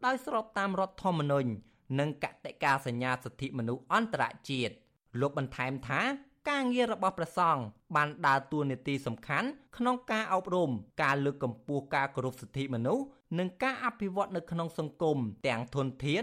[0.05, 1.51] ដោយស្របតាមរដ្ឋធម្មនុញ្ញ
[1.99, 4.75] និងកតិកាសញ្ញាសិទ្ធិមនុស្សអន្តរជាតិ
[5.21, 6.03] លោកបន្ថែមថា
[6.51, 7.63] ការងាររបស់ព្រះសង្ឃ
[7.97, 10.71] បានដើរតួនាទីសំខាន់ក្នុងការអប់រំ
[11.03, 13.05] ការលើកកម្ពស់ការគោរពសិទ្ធិមនុស្ស
[13.39, 16.23] និងការអភិវឌ្ឍនៅក្នុងសង្គមទាំងធនធាន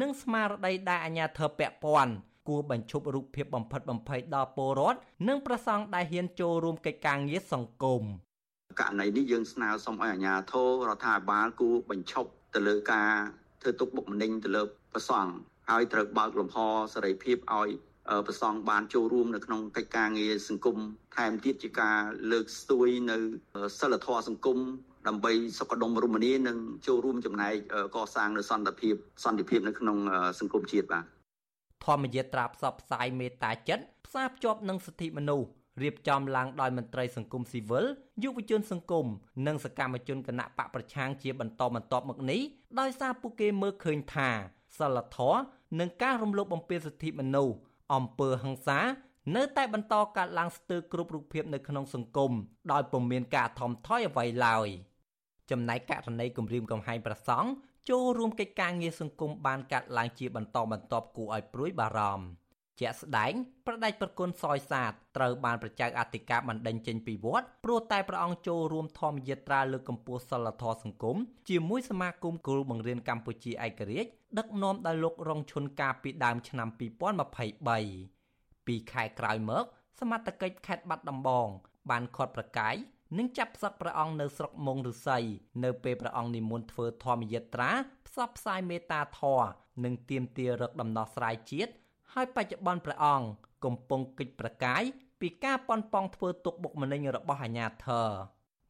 [0.00, 2.14] និងស្មារតីដែលអាជ្ញាធរពាក់ព័ន្ធ
[2.48, 4.98] គួរបញ្ឈប់រូបភាពបំផិតបំភ័យដល់ពលរដ្ឋ
[5.28, 8.02] និងប្រសង់ដែលហ៊ានចូលរួមកិច្ចការងារសង្គម
[8.80, 13.12] ករណីនេះយើងស្នើសុំឲ្យអាជ្ញាធររដ្ឋាភិបាលគួរបញ្ឈប់ទៅលើការ
[13.60, 15.30] ធ្វើទុកបុកម្នេញទៅលើប្រសង់
[15.70, 16.58] ហើយត្រូវបើកលំហ
[16.94, 17.70] សេរីភាពឲ្យ
[18.26, 20.76] ប្រសង់បានចូលរួមនៅក្នុងកិច្ចការងារសង្គម
[21.16, 21.98] ថែមទៀតជាការ
[22.30, 23.16] លើកស្ទួយនៅ
[23.80, 24.58] សិលធម៌សង្គម
[25.08, 27.54] ដើម្បីសុខដុមរមនានិងចូលរួមចំណែក
[27.96, 29.96] កសាងនូវសន្តិភាពសន្តិភាពនៅក្នុង
[30.40, 31.04] សង្គមជាតិបាទ
[31.84, 35.48] ធម្មយាត្រាផ្សព្វផ្សាយមេត្តាចិត្តផ្សារភ្ជាប់នឹងសិទ្ធិមនុស្ស
[35.82, 37.84] រៀបចំឡើងដោយមន្ត្រីសង្គមស៊ីវិល
[38.22, 39.06] យុវជនសង្គម
[39.46, 42.40] និងសកម្មជនគណៈបកប្រឆាំងជាបន្តបន្ទាប់មកនេះ
[42.80, 44.30] ដោយសារពួកគេមើលឃើញថា
[44.78, 45.40] សិលធម៌
[45.80, 47.54] និងការរំលោភបំពានសិទ្ធិមនុស្ស
[47.94, 48.80] អំពើហិង្សា
[49.36, 52.32] នៅតែបន្តកើតឡើងស្ទើរគ្រប់រូបភាពនៅក្នុងសង្គម
[52.72, 54.68] ដោយពុំមានការថមថយអ្វីឡើយ
[55.50, 57.48] ចំណែកករណីគម្រាមកំហែងប្រសង់
[57.88, 62.26] ចូលរួមកិច្ចការងារសង្គមបានកាត់ឡើងជាបន្តបន្ទាប់គួរឲ្យព្រួយបារម្ភ
[62.80, 63.32] ជាក់ស្ដែង
[63.66, 71.16] ប្រដេចប្រគុណសយសាទត្រូវបានប្រជើអធិការបណ្ដេញចេញពីវត្តព្រោះតែព្រះអង្គចូលរួមធម្មយាត្រាលើកកម្ពស់សិលធម៌សង្គម
[71.48, 76.68] ជាមួយសមាគមគ្រូបង្រៀនកម្ពុជាឯករាជ្យដឹកនាំដោយលោករងឈុនកាលពីដើមឆ្នាំ
[77.88, 79.64] 2023ពីខែក្រោយមក
[80.00, 81.48] សមត្ថកិច្ចខេត្តបាត់ដំបង
[81.90, 82.74] បានខាត់ប្រកាយ
[83.18, 85.18] និងចាប់ផ្សឹកព្រះអង្គនៅស្រុកមុងឫស្សី
[85.64, 87.70] នៅពេលព្រះអង្គនិមន្តធ្វើធម្មយាត្រា
[88.06, 89.48] ផ្សព្វផ្សាយមេត្តាធម៌
[89.84, 91.72] និងទាមទាររកដំណោះស្រាយជាតិ
[92.14, 93.26] ហើយបច្ចុប្បន្នព្រះអង្គ
[93.64, 94.82] កំពុងកិច្ចប្រកាយ
[95.20, 98.08] ពីការប៉ុនប៉ងធ្វើទុកបុកម្នេញរបស់អាជ្ញាធរ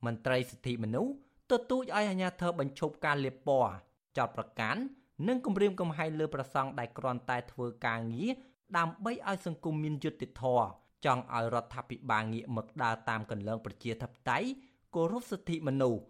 [0.04, 1.12] មន្ត្រីសិទ្ធិមនុស្ស
[1.50, 3.72] ទទូចឲ្យអាជ្ញាធរបញ្ឈប់ការលាបពណ៌
[4.16, 4.80] ចោតប្រកាន់
[5.28, 8.32] និងគំរាមកំហែងលើប្រសង់ដែលគ្រាន់តែធ្វើការងារ
[8.78, 10.66] ដើម្បីឲ្យសង្គមមានយុត្តិធម៌
[11.04, 14.48] ចង់ឲ្យរដ្ឋាភិបាលងាកមកដើរតាមកន្លងប្រជាធិបតេយ្យ
[14.94, 16.02] គោរពសិទ្ធិមនុស្ស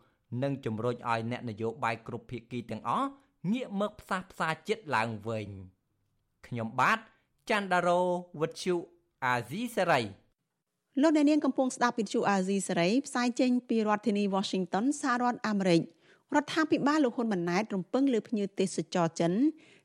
[0.42, 3.08] និងជំរុញឲ្យអ្នកនយោបាយគ្រប់ភាគីទាំងអស់
[3.52, 5.48] ងាកមកផ្សះផ្សាចិត្តឡើងវិញ
[6.46, 6.98] ខ្ញុំបាទ
[7.50, 8.00] ច័ន្ទដារោ
[8.40, 8.74] វុទ្ធុ
[9.24, 10.00] អាស៊ីសេរី
[11.02, 15.82] លោកអ្នកនាងកំពុងស្ដាប់វិទ្យុអាស៊ីសេរីផ្សាយចេញពីរដ្ឋធានី Washington សហរដ្ឋអាមេរិក
[16.34, 19.32] រដ្ឋាភិបាលលោកហ៊ុនម៉ាណែតរំពឹងលើភ្ញៀវទេសចរចិន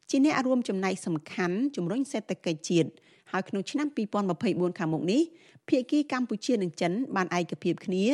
[0.09, 2.89] ជាអ្នករួមចំណែកសំខាន់ជំរុញសេដ្ឋកិច្ចជាតិ
[3.31, 3.87] ហើយក្នុងឆ្នាំ
[4.33, 5.21] 2024ខាងមុខនេះ
[5.69, 8.05] ភាគីកម្ពុជានិងចិនបានឯកភាពគ្នា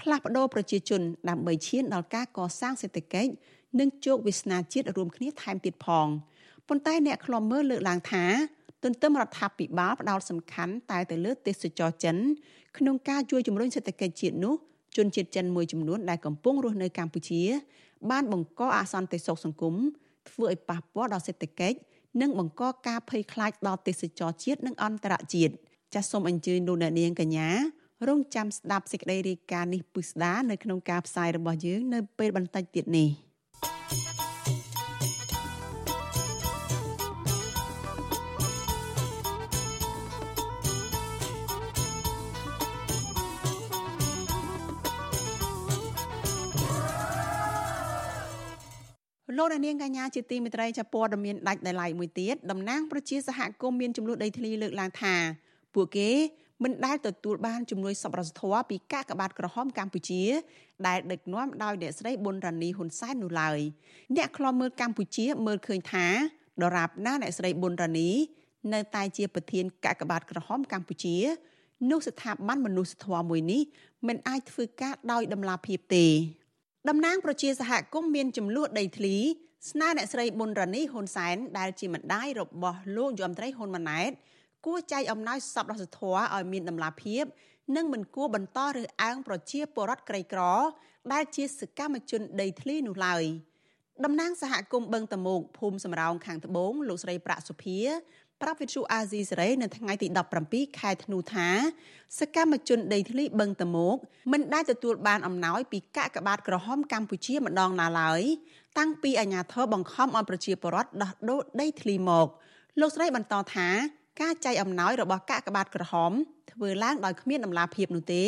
[0.00, 3.30] ផ្លាស់ប្តូរប្រជាជន ដើម្បីឈានដល់ការកសាងសេដ្ឋកិច្ច
[3.78, 6.06] និងជោគវាសនាជាតិរួមគ្នាថែមទៀតផង
[6.68, 8.24] ប៉ុន្តែអ្នកខ្លំមើលលើកឡើងថា
[8.82, 12.16] ទន្ទឹមរដ្ឋាភិបាលផ្ដោតសំខាន់តែទៅលើទេសចរចិន
[12.78, 14.54] ក្នុងការជួយជំរុញសេដ្ឋកិច្ចជាតិនោះ
[14.96, 17.42] ជនជាតិចិនមួយចំនួនដែលកំពុងរស់នៅកម្ពុជា
[18.10, 19.74] បានបង្កអសន្តិសុខសង្គម
[20.28, 21.76] ធ្វើឲ្យប៉ះពាល់ដល់សេដ្ឋកិច្ច
[22.20, 25.52] និងបង្កការភ័យខ្លាចដល់ទេសចរជាតិនិងអន្តរជាតិ
[25.94, 27.48] ចាសសូមអញ្ជើញលោកអ្នកនាងកញ្ញា
[28.08, 33.10] រងចាំស្ដាប់សេចក្តីរាយការណ៍នេះពិស្ដានៅក្នុងការផ្សាយរបស់យើងនៅពេលបន្តិចទៀតនេះ។
[49.36, 55.14] លោកនាងកញ្ញាជាទីមេត្រីចាព័ត៌មានដាច់ដោយឡែកមួយទៀតតំណាងប្រជាសហគមន៍មានចំនួនដីធ្លីលើកឡើងថា
[55.74, 56.10] ពួកគេ
[56.62, 60.22] មិនដែលទទួលបានជំនួយសប្បុរសធម៌ពីកាកបាទក្រហមកម្ពុជា
[60.86, 63.58] ដែលដឹកនាំដោយអ្នកស្រីប៊ុនរ៉ានីហ៊ុនសែននោះឡើយ
[64.16, 66.06] អ្នកខ្លាំមើលកម្ពុជាមើលឃើញថា
[66.62, 68.10] ដរាបណាអ្នកស្រីប៊ុនរ៉ានី
[68.72, 71.16] នៅតែជាប្រធានកាកបាទក្រហមកម្ពុជា
[71.90, 73.62] នោះស្ថាប័នមនុស្សធម៌មួយនេះ
[74.06, 76.06] មិនអាចធ្វើការដោយដំណាភាពទេ
[76.88, 79.16] តំណាងប្រជាសហគមន៍មានចំនួនដីធ្លី
[79.70, 84.10] ស្នើអ្នកស្រីប៊ុនរ៉ានីហ៊ុនសែនដែលជាម្ដាយរបស់លោកយមត្រីហ៊ុនម៉ាណែត
[84.66, 87.24] គួរចែកអំណោយសប្បុរសធម៌ឲ្យមានតម្លាភាព
[87.76, 90.42] និងមិនគួរបន្តរើសអើងប្រជាពលរដ្ឋក្រីក្រ
[91.12, 93.24] ដែលជាសកម្មជនដីធ្លីនោះឡើយ
[94.04, 97.78] តំណាងសហគមន៍បឹងតមោកភូមិសំរោងខាងត្បូងលោកស្រីប្រាក់សុភា
[98.42, 100.08] ប្រាប់វិទ្យុអាស៊ីសេរីនៅថ្ងៃទី
[100.44, 101.48] 17ខែធ្នូថា
[102.18, 103.96] សកម្មជនដីធ្លីបឹងតមោក
[104.32, 108.22] មិនដែលទទួលបានអំណោយពីកាកបាទក្រហមកម្ពុជាម្ដងណាឡើយ
[108.78, 112.28] តាំងពីអាញាធរបង្ខំឲ្យប្រជាពលរដ្ឋដោះដូរដីធ្លីមក
[112.80, 113.68] លោកស្រីបន្តថា
[114.20, 116.12] ការចែកអំណោយរបស់កាកបាទក្រហម
[116.52, 118.24] ធ្វើឡើងដោយគ្មានដំណាភាពនោះទេ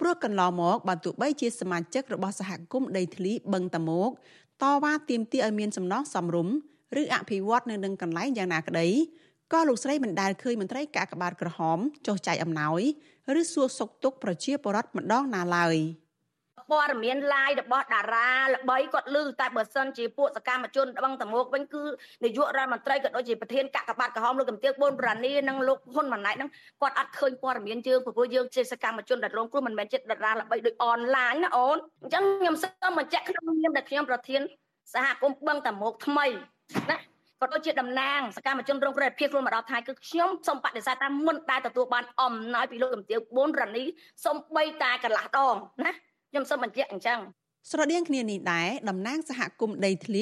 [0.00, 4.10] ព្រោះកន្លងមកបើទោះបីជាសមាជិករបស់សហគមន៍ដីធ្លីបឹងតមោក
[4.62, 6.48] តវ៉ាទាមទារឲ្យមានសំណងសំរុំ
[7.00, 8.88] ឬអភិវឌ្ឍនៅនឹងកន្លែងយ៉ាងណាក្តី
[9.52, 12.80] ក៏លោកស្រីមិនដែលឃើញមន្ត្រីកាកបាទក្រហមចុះចែកអំណោយ
[13.40, 15.76] ឬសួរសុខទុក្ខប្រជាពលរដ្ឋម្ដងណាឡើយ។
[16.72, 21.84] ព័ត៌មាន live របស់តារាល្បីគាត់លឺតែបើសិនជាពួកសកម្មជនបឹងតមោកវិញគឺ
[22.24, 34.40] នាយករដ្ឋមន្ត្រីក៏ដូចជាប្រធានកកបាត់ក្រហមលោកកំទៀកបូនប្រានីនិងលោកហ៊ុនម៉ាណែតហ្នឹងគាត់អត់ឃើញព័ត៌មានយើងព្រោះយើងជាសកម្មជនដែលរងគ្រោះមិនមែនជាតារាល្បីដូចអនឡាញណាអូនអញ្ចឹងខ្ញុំសូមបញ្ជាក់ក្នុងនាមដែលខ្ញុំប្រធាន
[34.94, 36.26] សហគមន៍បឹងតមោកថ្មី
[36.90, 37.11] ណា
[37.42, 43.84] ក៏ដូចជាតំណាងសកម្មជនរងគ្រោះភាពខ្លួនមកដល់ថ្ងៃគឺខ្ញុំសូមបដិសេធថាមិនដែលទទួលបានអំណោយពីលោកកំទៀវបូនរ៉ានី
[44.24, 45.92] សូមបីតាកន្លះដងណា
[46.30, 47.18] ខ្ញុំសូមបញ្ជាក់អញ្ចឹង
[47.70, 50.20] ស្រដៀងគ្នានេះដែរតំណាងសហគមន៍ដីធ្លី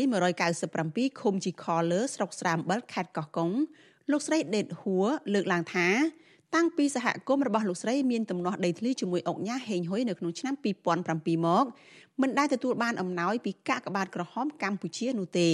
[0.61, 3.51] 197ឃុំជីខលើស្រុកស្រាមបិលខេត្តកោះកុង
[4.11, 5.89] លោកស្រីដេតហួរលើកឡើងថា
[6.55, 10.55] តាំងពីសហគមន៍របស់លោកស្រីមានទំនាស់ដីធ្លីជាមួយអុកញ៉ាហេងហ៊ុយនៅក្នុងឆ្នាំ
[11.01, 11.65] 2007មក
[12.21, 15.49] មិនដែលទទួលបានអំណោយពីកាកបាទក្រហមកម្ពុជានោះទេ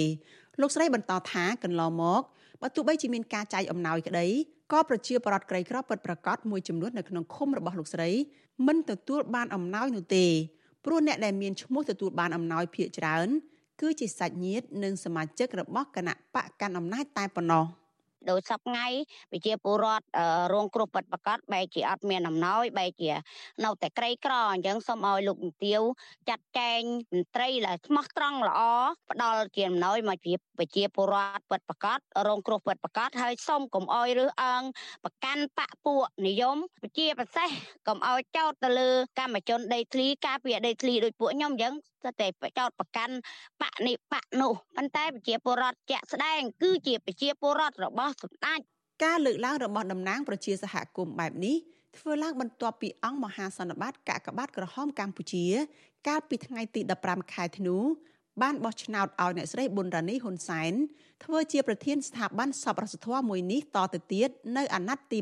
[0.60, 2.22] លោកស្រីបន្តថាកន្លងមក
[2.60, 4.26] បើទោះបីជាមានការចែកអំណោយក្តី
[4.72, 8.10] ក៏ប្រជាពលរដ្ឋក្រីក្រពិតប្រាកដមួយចំនួននៅក្នុងឃុំរបស់លោកស្រី
[8.66, 10.26] មិនទទួលបានអំណោយនោះទេ
[10.84, 13.28] ព្រោះអ្នកដែលមានឈ្មោះទទួលបានអំណោយភាគច្រើន
[13.80, 17.64] គឺជាសាច់ញាតិនិងសមាជិករបស់គណៈបកកាន់អំណាចតែប៉ុណ្ណោះ។
[18.30, 18.86] ដោយសពថ្ងៃ
[19.30, 20.04] ប្រជាពលរដ្ឋ
[20.54, 23.12] រងគ្រោះពិតប្រាកដបែរជាអត់មានអំណោយបែរជា
[23.64, 25.80] នៅតែក្រីក្រអញ្ចឹងសូមឲ្យលោកជំទាវ
[26.28, 26.80] ចាត់ចែង
[27.12, 28.60] មន្ត្រីដែលស្មោះត្រង់ល្អ
[29.10, 34.62] ផ្ដល់ជាអំណោយមកជាប្រជាពលរដ្ឋពិតប្រាកដរងគ្រោះពិតប្រាកដហើយសូមកុំអោយរើសអើង
[35.04, 36.56] ប្រកាន់បកពួកនិយម
[36.98, 37.50] ជាពិសេស
[37.88, 41.74] កុំអោយចោតទៅលើកម្មជនដីធ្លីការពារដីធ្លីដោយពួកខ្ញុំអញ្ចឹង
[42.20, 43.14] តែចោតប្រកាន់
[43.62, 48.58] បកនេះបកនោះប៉ុន្តែប្រជាពលរដ្ឋជាក់ស្ដែងគឺជាប្រជាពលរដ្ឋរបស់សម្ដេច
[49.04, 51.56] ការលើកឡើងរបស់តំណាងប្រជាសហគមន៍បែបនេះ
[51.96, 55.44] ធ្វើឡើងបន្ទាប់ពីអង្គមហាសន្និបាតកាកបាទ ក្រហមកម្ពុជា
[56.08, 57.76] កាលពីថ្ងៃទី15ខែធ្នូ
[58.42, 60.72] បានបោះឆ្នោតឲ្យអ្នកស្រីប៊ុនរ៉ានីហ៊ុនសែន
[61.24, 65.18] ធ្វើជាប្រធានស្ថាប័នសប្បុរសធម៌មួយនេះតទៅទៀតនៅអាណត្តិទី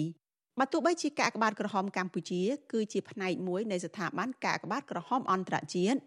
[0.00, 5.98] 7បើទោះបីជាកាកបាទក្រហមកម្ពុជា គឺជាផ្នែកមួយនៃស្ថាប័នកាកបាទក្រហមអន្តរជាតិ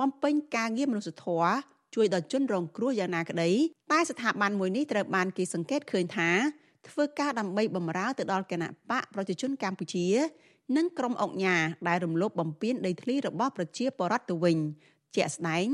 [0.00, 1.52] បំពេញការងារមនុស្សធម៌
[1.94, 3.50] ជួយដល់ជនរងគ្រោះយ៉ាងណាក្តី
[3.92, 6.30] តែស្ថាប័នមួយនេះត្រូវបានគេសង្កេតឃើញថា
[6.88, 10.06] ធ្វើការដើម្បីបំរើទៅដល់គណៈបកប្រជាជនកម្ពុជា
[10.76, 11.56] និងក្រុមអង្គញា
[11.88, 14.58] ដែលរំលោភបំពានដីធ្លីរបស់ប្រជាពលរដ្ឋទៅវិញ
[15.16, 15.66] ជាក់ស្ដែង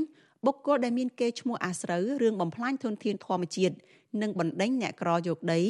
[0.46, 3.74] បុគ្គលដែលមានកេរ្តិ៍ឈ្មោះអាស្រូវរឿងបំផ្លាញធនធានធម្មជាតិ
[4.22, 5.60] និងបណ្ដេញអ្នកក្រយកដី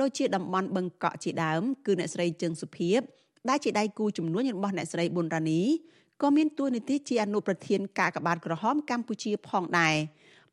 [0.00, 3.00] ដូចជាតំបន់បឹងកក់ជាដើម គឺអ្នកស្រីជើងសុភីប
[3.48, 5.62] ដែលជាដៃគូជំនួញរបស់អ្នកស្រីប៊ុនរ៉ានី
[6.22, 9.94] ក៏មានតួនាទីជាអនុប្រធានការកបាតក្រហមកម្ពុជាផងដែរ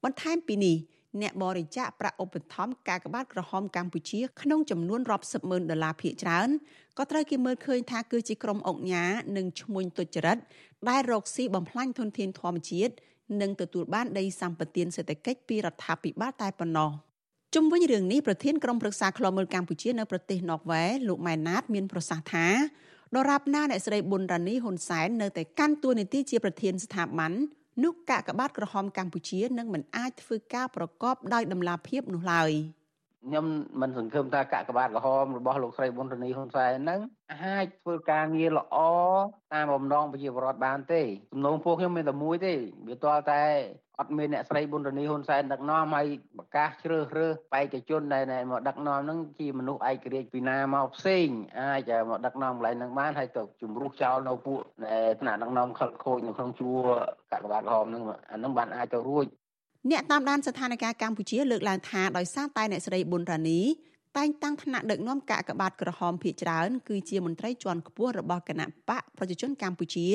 [0.03, 0.77] បន្ថែមពីនេះ
[1.21, 6.49] អ្នកបរិច្ចាគប្រាក់ឧបត្ថម្ភការកបាតក្រហមកម្ពុជាក្នុងចំនួនរាប់សិបម៉ឺនដុល្លារភាគច្រើន
[6.97, 9.05] ក៏ត្រូវគេមើលឃើញថាគឺជាក្រុមអង្គញា
[9.37, 10.37] និងឈ្មួញទុច្ចរិត
[10.89, 12.93] ដែលរកស៊ីបំផ្លាញធនធានធម្មជាតិ
[13.41, 16.91] និងទទួលបានដីសម្បត្តិសេដ្ឋកិច្ចពីរដ្ឋាភិបាលតែប៉ុណ្ណោះ
[17.55, 22.47] ជុំវិញរឿងនេះប្រធានក្រុមប្រឹក្សាឃ្លាំមើលកម្ពុជានៅប្រទេសណ័រវេលោកម៉ែនណាតមានប្រសាសន៍ថា
[23.15, 27.31] ដរាបណាអ្នកស្រីប៊ុនរ៉ានីហ៊ុនសែននៅតែកាន់តួនាទីជាប្រធានស្ថាប័ន
[27.83, 32.51] នោះកាកបាទក្រហមកម្ពុជានឹងមិនអាចធ្វើការប្រកបដោយតម្លាភាពនោះឡើយ
[33.25, 33.45] ខ្ញុំ
[33.81, 36.99] មិនសង្ឃឹមថាកាកបាទក្រហមរបស់លោកស្រីប៊ុនរនីហ៊ុនសែនហ្នឹង
[37.33, 38.77] អាចធ្វើការងារល្អ
[39.53, 42.53] តាមបំណងប្រជាពលរដ្ឋបានទេសំណងពួកខ្ញុំមានតែមួយទេ
[42.87, 43.43] វាតើតែ
[43.99, 46.07] អត់មានអ្នកស្រីប៊ុនរនីហ៊ុនសែនដឹកនាំហើយ
[46.37, 51.27] ប្រកាសជ្រើសរើសបេក្ខជនដែលមកដឹកនាំហ្នឹងជាមនុស្សឯករាជ្យពីណាមកផ្សេង
[51.59, 54.59] អាចមកដឹកនាំកន្លែងហ្នឹងបានហើយទៅជំរុះចោលនៅពួក
[55.21, 56.79] ថ្នាក់ដឹកនាំខលខូចនៅក្នុងជួរ
[57.31, 59.25] កាកបាទក្រហមហ្នឹងអាហ្នឹងបានអាចទៅរួច
[59.91, 63.61] អ្នកតាមដានស្ថានភាពកម្ពុជាលើកឡើងថាដោយសារតែអ្នកស្រីប៊ុនរ៉ានី
[64.17, 70.07] តែងតាំងថ្នាក់ដឹកនាំកាកបាទក្រហមភាគច្រើនគឺជាមន្ត្រីជាន់ខ្ពស់របស់គណៈបកប្រជាជនកម្ពុជា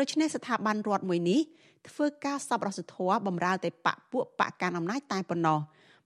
[0.00, 1.40] ដូច្នេះស្ថាប័នរដ្ឋមួយនេះ
[1.89, 5.59] ធ្វើការសប្បុរសធម៌បំរើតែបកពួកបកកាន់អំណាចតែប៉ុណ្ណោះ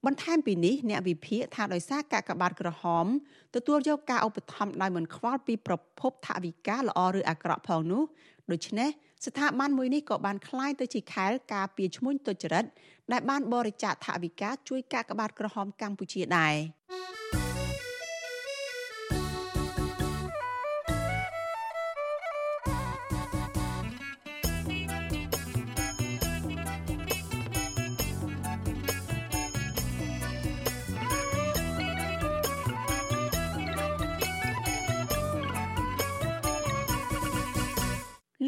[0.06, 3.06] បន្ថែមពីនេះអ្នកវិភាគថាដោយសារកាកបាទក្រហម
[3.54, 8.02] ទទួលយកការឧបត្ថម្ភដោយមិនខ្វល់ពីប្រភពថវិកាល្អឬអាក្រក់ផងនោះ
[8.50, 8.88] ដូច្នេះ
[9.26, 12.64] ស្ថាប័នមួយនេះក៏បានคล้ายទៅជាខែលការពារឈ្មួញទុច្ចរិត
[13.12, 16.54] ដែលបានបរិច្ចាគថវិកាជួយកាកបាទក្រហមកម្ពុជាដែរ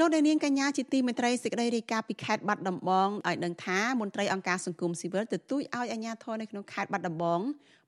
[0.01, 7.41] លោកនាងកញ្ញាជាទីមេត្រីសេចក្តីរាយការណ៍ពីខេត្តបាត់ដំបងឲ្យដឹងថាមន្ត្រីអង្គការសង្គមស៊ីវិលទទូចឲ្យអាជ្ញាធរនៅក្នុងខេត្តបាត់ដំបង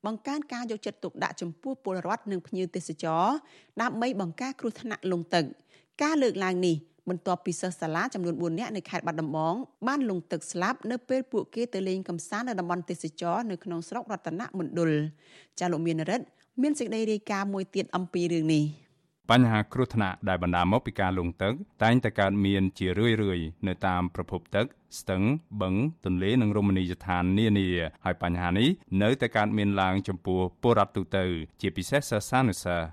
[0.05, 3.25] បង្កើនការយកចិត្តទុកដាក់ចំពោះពលរដ្ឋនិងភ្ញៀវទេសចរ
[3.81, 5.45] ដើម្បីបង្ការគ្រោះថ្នាក់លង់ទឹក
[6.03, 6.75] ការលើកឡើងនេះ
[7.09, 9.55] បន្ទាប់ពីសិស្សសាលាចំនួន4នាក់នៅខេត្តបាត់ដំបង
[9.87, 14.91] បានលង់ទឹកស្លាប់នៅពេលពួកគេទៅលេងកម្សាន្តនៅតំបន់ទេសចរនៅក្នុងស្រុករតនមណ្ឌល
[15.59, 16.25] ចាលោកមានរិទ្ធ
[16.61, 18.63] មានសេចក្តីរាយការណ៍មួយទៀតអំពីរឿងនេះ
[19.29, 21.53] បញ្ហាគ្រោះថ្នាក់ដែលបណ្ដាលមកពីការលង់ទឹក
[21.83, 24.65] តែងតែកើតមានជារឿយៗនៅតាមប្រភពទឹក
[24.99, 25.23] ស្ទឹង
[25.61, 25.73] បឹង
[26.05, 27.67] ទន្លេ និងរមណីយដ្ឋាននានា
[28.05, 28.69] ហើយបញ្ហានេះ
[29.01, 31.25] នៅតែកើតមានឡើងចំពោះពលរដ្ឋទូទៅ
[31.61, 32.87] ជាពិសេសសិស្សានុសិស្ស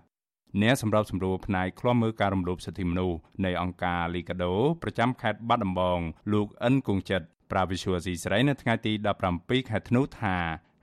[0.63, 6.01] អ្នកសម្របសម្រួលផ្នែកឃ្លាំមើលការរំលោភសិទ្ធិមនុស្សនៃអង្គការលីកាដូប្រចាំខេត្តបាត់ដំបង
[6.33, 8.93] លោកអិនគង្ជិតប្រាវិសុវស៊ីស្រីនៅថ្ងៃទី
[9.31, 10.37] 17ខែធ្នូថា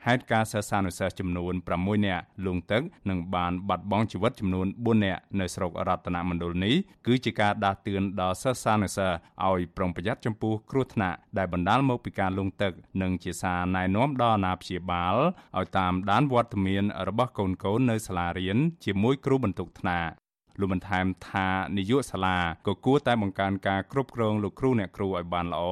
[0.07, 6.75] ហេតុការសិស្សានុសិស្សចំនួន6នាក់លង់ទឹកនិងបានបាត់បង់ជីវិតចំនួន4នាក់នៅស្រុករតនមណ្ឌលនេះ
[7.07, 15.15] គឺជាការដាស់តឿនដល់សិស្សានុសិស្សឲ្យប្រុងប្រយ័ត្នចំពោះគ្រោះថ្នាក់ដែលបណ្ដាលមកពីការលង់ទឹកនិងជាសារណែនាំដល់អាណាព្យាបាល
[15.57, 20.11] ឲ្យតាមដានវត្តមានរបស់កូនកូននៅសាលារៀនជាមួយគ្រូបន្ទុកថ្នាក់
[20.59, 22.37] លោកបន្ថែមថានាយកសាលា
[22.67, 25.63] ក៏គួរតែបង្កើនការគ្រប់គ្រងលោកគ្រូអ្នកគ្រូឲ្យបានល្អ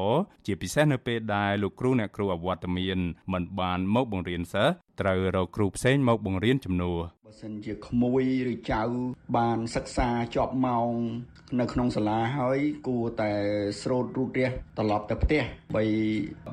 [0.45, 2.99] ជាពិសេសនៅពេលដែលលោកគ្រូអ្នកគ្រូអវត្តមាន
[3.33, 8.81] មិនបានមកបង្រៀនសិស្សត្រូវរកគ្រូផ្សេងមកបង្រៀនជំនួសបើសិនជាក្មួយឬចៅ
[9.37, 10.91] បានសិក្សាជាប់ម៉ោង
[11.59, 13.31] នៅក្នុងសាលាហើយគួរតែ
[13.81, 15.41] ស្រោតរូតរះត្រឡប់ទៅផ្ទះ
[15.75, 15.83] បី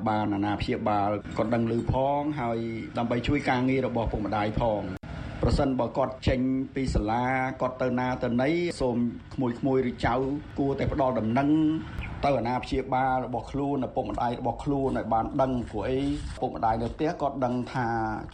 [0.08, 2.58] បានអាណាព្យាបាលក៏ដឹងឮផងហើយ
[2.98, 4.82] ដើម្បីជួយការងាររបស់ពុកម្ដាយផង
[5.42, 6.40] ប្រសិនបើគាត់ចេញ
[6.74, 7.24] ពីសាលា
[7.60, 8.50] គាត់ទៅណាទៅណី
[8.80, 8.96] សូម
[9.34, 10.14] ក្មួយក្មួយឬចៅ
[10.58, 11.48] គួរតែផ្ដល់ដំណឹង
[12.24, 15.98] ទៅអាណាព្យាបាលរបស់ខ្លួនឪពុកម្ដាយរបស់ខ្លួនឲ្យបានដឹងព្រោះអី
[16.36, 17.86] ឪពុកម្ដាយនៅផ្ទះគាត់ដឹងថា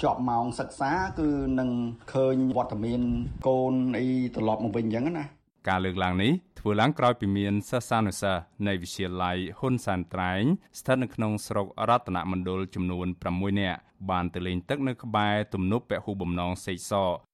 [0.03, 1.29] ជាប់ម៉ោងសិក្សាគឺ
[1.61, 1.71] នឹង
[2.13, 3.01] ឃើញវត្តមាន
[3.47, 5.36] កូនអីត្រឡប់មកវិញអញ្ចឹងណា
[5.69, 10.43] ការលើកឡើងនេះធ្វើឡើងក្រោយពីមានសិស្សានុសិស្សនៃវិទ្យាល័យហ៊ុនសានត្រែង
[10.79, 13.79] ស្ថិតនៅក្នុងស្រុករតនមណ្ឌលចំនួន6នាក់
[14.11, 16.93] បានទៅលេងទឹកនៅក្បែរទំនប់ពហុបំណងសេកស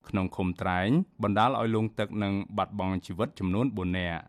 [0.09, 0.88] ក្នុងឃុំត្រែង
[1.23, 4.23] បណ្ដាលឲ្យលង់ទឹកនិងបាត់បង់ជីវិតចំនួន4នាក់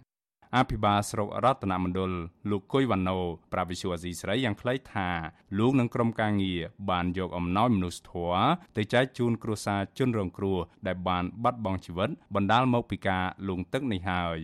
[0.58, 2.12] អភិបាលស្រុករតនមណ្ឌល
[2.50, 3.18] លោកគុយវ៉ាណូ
[3.54, 5.10] ប្រាវិសុអាស៊ីស្រីយ៉ាងខ្លីថា
[5.58, 8.46] លោកនិងក្រុមការងារបានយកអំណោយមនុស្សធម៌
[8.78, 14.40] ទៅចែកជូនគ្រួសារជនរងគ្រោះដែលបានបាត់បង់ជីវិតបណ្ដាលមកពីការលង់ទឹកនេះហើយ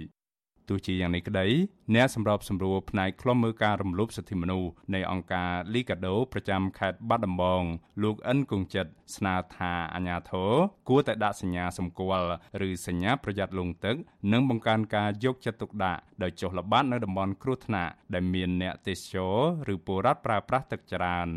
[0.69, 1.47] ទោះជាយ៉ាងនេះក្តី
[1.95, 7.63] អ្នកសម្របសម្រួលផ្នែកឃ្លាំមើលការរំលោភសិទ្ធិមនុស្សនៃអង្គការ Liga do ប្រចាំខេត្តបាត់ដំបង
[8.03, 10.51] លោកអិនគង្ជិតស្នើថាអាជ្ញាធរ
[10.89, 12.29] គួរតែដាក់សញ្ញាសម្គាល់
[12.67, 13.95] ឬសញ្ញាប្រយ័ត្នលង់ទឹក
[14.31, 21.29] និងបង្កើនការយកចិត្តទុកដាក់ដោយចុះល្បាតនៅតំបន់គ្រោះថ្នាក់ដែលមានអ្នកទេសចរឬពលរដ្ឋប្រើប្រាស់ទឹកច្រើន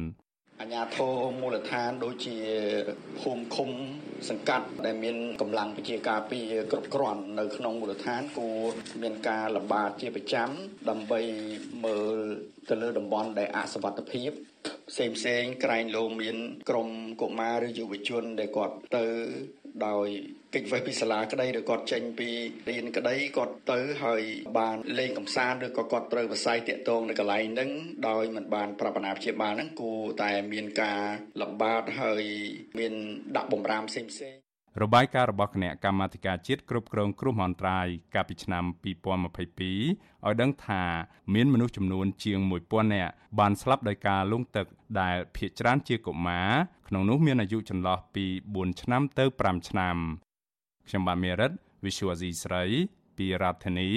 [0.63, 2.37] អាជ្ញាធរមូលដ្ឋានដូចជា
[3.21, 3.71] ភូមិឃុំ
[4.29, 8.59] សង្កាត់ដែលមានកម្លាំងប្រជាការពារគ្រប់គ្រាន់នៅក្នុងមូលដ្ឋានគួរ
[9.03, 10.49] មានការល្បាតជាប្រចាំ
[10.89, 11.21] ដើម្បី
[11.85, 12.19] មើល
[12.69, 14.31] ទៅលើតំបន់ដែលអសវត្ថភាព
[14.91, 16.37] ផ្សេងផ្សេងក្រែងលោមាន
[16.69, 16.89] ក្រុម
[17.21, 19.05] កុមារឬយុវជនដែលគាត់ទៅ
[19.87, 20.09] ដោយ
[20.57, 22.29] កិច្ចវេះពីសាលាក្តីឬគាត់ចេញពី
[22.69, 24.23] រៀនក្តីគាត់ទៅហើយ
[24.59, 27.71] បានលេងកំសាន្តឬក៏គាត់ត្រូវបស័យតាក់ទងនៅកន្លែងហ្នឹង
[28.09, 31.01] ដោយមិនបានប្រាប់អាណាព្យាបាលហ្នឹងគួរតែមានការ
[31.43, 32.25] លំបាកហើយ
[32.79, 32.93] មាន
[33.37, 34.35] ដាក់បំរាមផ្សេងផ្សេង
[34.83, 40.83] របាយការណ៍របស់គណៈកម្មាធិការជាតិគ្រប់គ្រងគ្រោះមហន្តរាយកាលពីឆ្នាំ2022ឲ្យដឹងថា
[41.35, 44.67] មានមនុស្សចំនួនជាង1000នាក់បានស្លាប់ដោយការលង់ទឹក
[45.01, 46.51] ដែលភ ieck ច្រើនជាកុមារ
[46.89, 49.99] ក្នុងនោះមានអាយុចន្លោះពី4ឆ្នាំទៅ5ឆ្នាំ
[50.89, 51.51] ខ្ញុំបាទមេរិត
[51.85, 52.65] Visual Asia ស្រី
[53.17, 53.89] ពីរដ្ឋធានី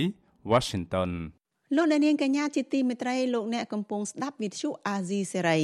[0.51, 1.11] Washington
[1.75, 5.59] លោកអ្នកនាងកញ្ញាជាទីមេត្រីលោកអ្នកកំពុងស្ដាប់វិទ្យុអាស៊ីសេរី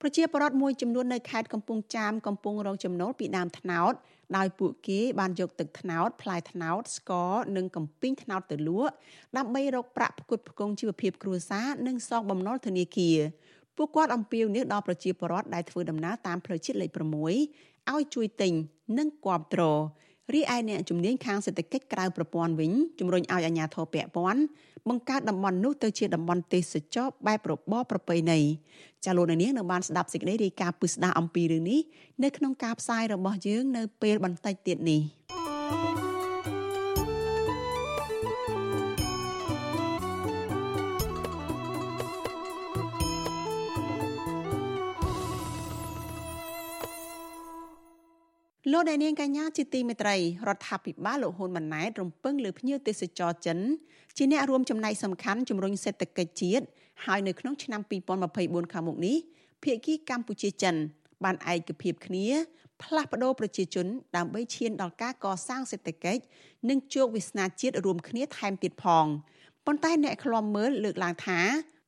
[0.00, 3.92] ប្រជាពលរដ្ឋមួយចំនួននៅខេត្តកំពង់ចាមកំពុងរងចំណូលពីដើមត្នោត
[4.36, 8.92] ដោយពួកគេបានយកទឹកត្នោតផ្លែត្នោតស្ករនិងកំពីងត្នោតទៅលក់
[9.36, 13.18] ដើម្បីរកប្រាក់ផ្គត់ផ្គង់ជីវភាពគ្រួសារនិងសងបំណុលធនាគារ
[13.76, 18.52] ពួកគាត់អំពាវនាវដល់ប្រជាពលរដ្ឋដែលធ្វើដំណើរតាមផ្លូវជាតិលេខ6ឲ្យជួយទិញ
[18.98, 19.62] និងគាំទ្រ
[20.34, 24.42] រីឯអ្នកជំនាញខាងសេដ្ឋកិច្ចក្រៅប្រព័ន្ធវិញជំរុញឲ្យអាជ្ញាធរពាក់ព័ន្ធ
[24.88, 28.40] បង្កើតតំបន់នោះទៅជាតំបន់ទេសចរបែបរបបប្រពៃណី
[29.04, 31.80] ចាលោកនាងនៅបានស្ដាប់សេចក្តីរាយការណ៍ពិស្ដារអំពីរឿងនេះ
[32.24, 35.00] នៅក្នុងការផ្សាយរបស់យើងនៅពេលបន្តិចទៀតនេះ
[48.72, 50.16] លោកអ្នកនាងកញ្ញាជាទីមេត្រី
[50.48, 53.58] រដ្ឋាភិបាលលោកហ៊ុនម៉ាណែតរំពឹងលើភ្ញៀវទេសចរចិន
[54.16, 56.64] ជាអ្នករួមចំណែកសំខាន់ជំរុញសេដ្ឋកិច្ចជាតិ
[57.04, 57.80] ហើយនៅក្នុងឆ្នាំ
[58.26, 59.16] 2024ខាងមុខនេះ
[59.64, 60.74] ភាគីកម្ពុជាចិន
[61.24, 62.26] បានឯកភាពគ្នា
[62.82, 66.20] ផ្លាស់ប្តូរប្រជាជន ដើម្បីឈានដល់ការកសាងសេដ្ឋកិច្ច
[66.68, 69.06] និងជោគវាសនាជាតិរួមគ្នាថែមទៀតផង
[69.66, 71.40] ប៉ុន្តែអ្នកខ្លំមើលលើកឡើងថា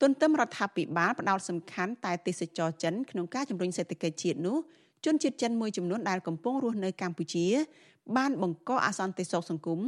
[0.02, 4.58] ទន្ទឹមរដ្ឋាភិបាលផ្ដោតសំខាន់តែទេសចរចិនក្នុងការជំរុញសេដ្ឋកិច្ចជាតិនោះ
[5.04, 7.46] ជនជាតិចិនមួយចំនួនដែលកំពុងរស់នៅកម្ពុជា
[8.16, 9.80] បានបង្កអសន្តិសុខសង្គម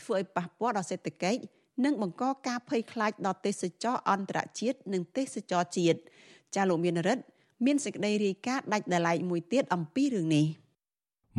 [0.00, 1.38] ធ្វើឲ្យប៉ះពាល់ដល់សេដ្ឋកិច្ច
[1.84, 5.98] និងបង្កការភ័យខ្លាចដល់ទេសចរអន្តរជាតិនិងទេសចរជាតិ
[6.54, 7.24] ចាលោកមានរិទ្ធ
[7.64, 10.46] មានសេចក្តីរាយការណ៍ដាច់ដライមួយទៀតអំពីរឿងនេះ។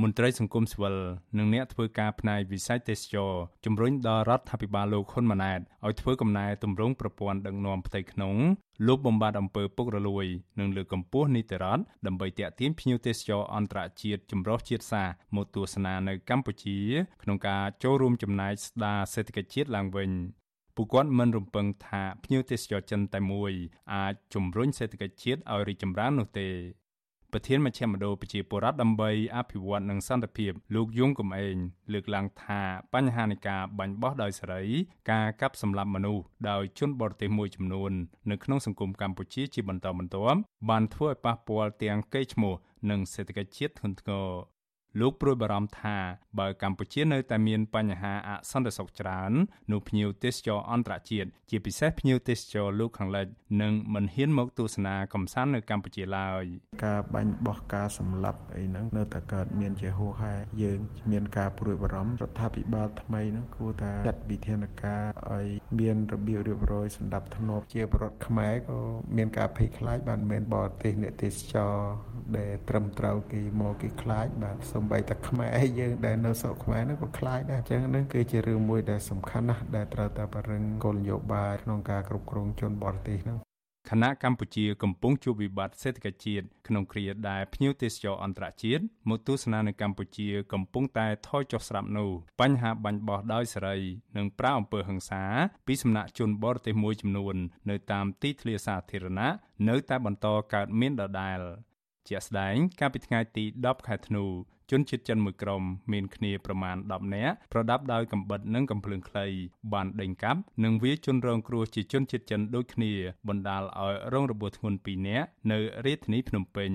[0.01, 0.95] មន្ត្រីសង្គមស៊ីវិល
[1.37, 3.31] និងអ្នកធ្វើការផ្នែកវិស័យទេសចរ
[3.65, 8.35] ជំរុញដល់រដ្ឋាភិបាលលោកហ៊ុនម៉ាណែតឲ្យធ្វើកំណែទម្រង់ប្រព័ន្ធដឹកនាំផ្ទៃក្នុង
[8.87, 10.25] លុបបំបាត់អំពើពុករលួយ
[10.59, 16.77] និងលើកកម្ពស់នីតិរដ្ឋដើម្បីទាក់ទាញភ្ញៀវទេសចរអន្តរជាតិចម្រុះជាតិសាសន៍មកទស្សនានៅកម្ពុជា
[17.23, 20.11] ក្នុងការចូលរួមចំណែកស្ដារសេដ្ឋកិច្ចជាតិឡើងវិញ
[20.75, 23.51] ពួកគាត់មិនរំពឹងថាភ្ញៀវទេសចរចិនតែមួយ
[23.93, 26.49] អាចជំរុញសេដ្ឋកិច្ចជាតិឲ្យរីកចម្រើននោះទេ
[27.38, 31.55] ប្រធានមជ្ឈមណ្ឌលប្រជាពលរដ្ឋដើម្បីអភិវឌ្ឍនិងសន្តិភាពលោកយងកំឯង
[31.93, 32.61] លើកឡើងថា
[32.93, 34.63] បញ្ហានៃការបាញ់បោះដោយសេរី
[35.11, 37.91] ការកាប់សម្លាប់មនុស្សដោយជនបរទេសមួយចំនួន
[38.31, 42.53] នៅក្នុងសង្គមកម្ពុជាជាបន្តបន្ទាប់បានធ្វើឲ្យប៉ះពាល់ទាំងកេរ្តិ៍ឈ្មោះ
[42.89, 44.27] និងសេដ្ឋកិច្ចជាតិធ្ងន់ធ្ងរ
[44.99, 45.97] លោកព្រួយបារម្ភថា
[46.39, 49.31] បើកម្ពុជានៅតែមានបញ្ហាអសន្តិសុខច្រើន
[49.71, 53.27] នោះភ្ញៀវទេសចរអន្តរជាតិជាពិសេសភ្ញៀវទេសចរលោកខាងលិច
[53.61, 56.45] នឹងមិនហ៊ានមកទស្សនាកំសាន្តនៅកម្ពុជាឡើយ
[56.85, 60.33] ការបាញ់បោះការសម្លាប់អីហ្នឹងនៅតែកើតមានជាហូរហែ
[60.63, 60.79] យើង
[61.11, 65.47] មានការព្រួយបារម្ភរដ្ឋាភិបាលថ្មីហ្នឹងគួរតែចាត់វិធានការឲ្យ
[65.79, 68.79] មានរបៀបរៀបរយសម្ដាប់ធ្នាប់ជាប្រវត្តិខ្មែរក៏
[69.17, 71.75] មានការភ័យខ្លាចបានមិនមែនបរទេសអ្នកទេសចរ
[72.37, 83.39] ដែលត្រឹមត្រូវគេមកគេខ្លាចបាទសូម្បីតែខ្មែរយើងដែលនៅស្រុកខ្មែរនោះក៏ខ្លាចដែរអញ្ចឹងនឹងគឺជារឿងមួយដែលសំខាន់ណាស់ដែលត្រូវតែបរិងគោលនយោបាយក្នុងការគ្រប់គ្រងជនបរទេសនោះ
[83.89, 92.09] គណៈកម្ពុជាកំពុងជួបវិបត្តិសេដ្ឋកិច្ចជាតិក្នុងគ្រាដែលភ្ញៀវទេសចរអន្តរជាតិមកទស្សនានៅកម្ពុជាកំពុងតែថយចុះស្រាប់នោះ
[92.41, 93.77] បញ្ហាបាញ់បោះដោយសេរី
[94.17, 95.23] និងប្រាអំពើហិង្សា
[95.67, 97.36] ពីសំណាក់ជនបរទេសមួយចំនួន
[97.69, 99.33] នៅតាមទីធ្លាសាធារណៈ
[99.69, 101.39] នៅតែបន្តកើតមានដដែល
[102.09, 104.25] ជាក់ស្ដែងកាលពីថ្ងៃទី10ខែធ្នូ
[104.72, 109.26] ជនជាតិចិនមួយក្រុមមានគ្នាប្រមាណ10នាក់ប្រដាប់ដោយកំបិតនិងកំភ្លើងខ្លី
[109.74, 112.91] បានដេញកាប់និងវាយជនរងគ្រោះជាជនជាតិចិនដូចគ្នា
[113.28, 116.72] បណ្ដាលឲ្យរងរបួសធ្ងន់2នាក់នៅរាជធានីភ្នំពេញ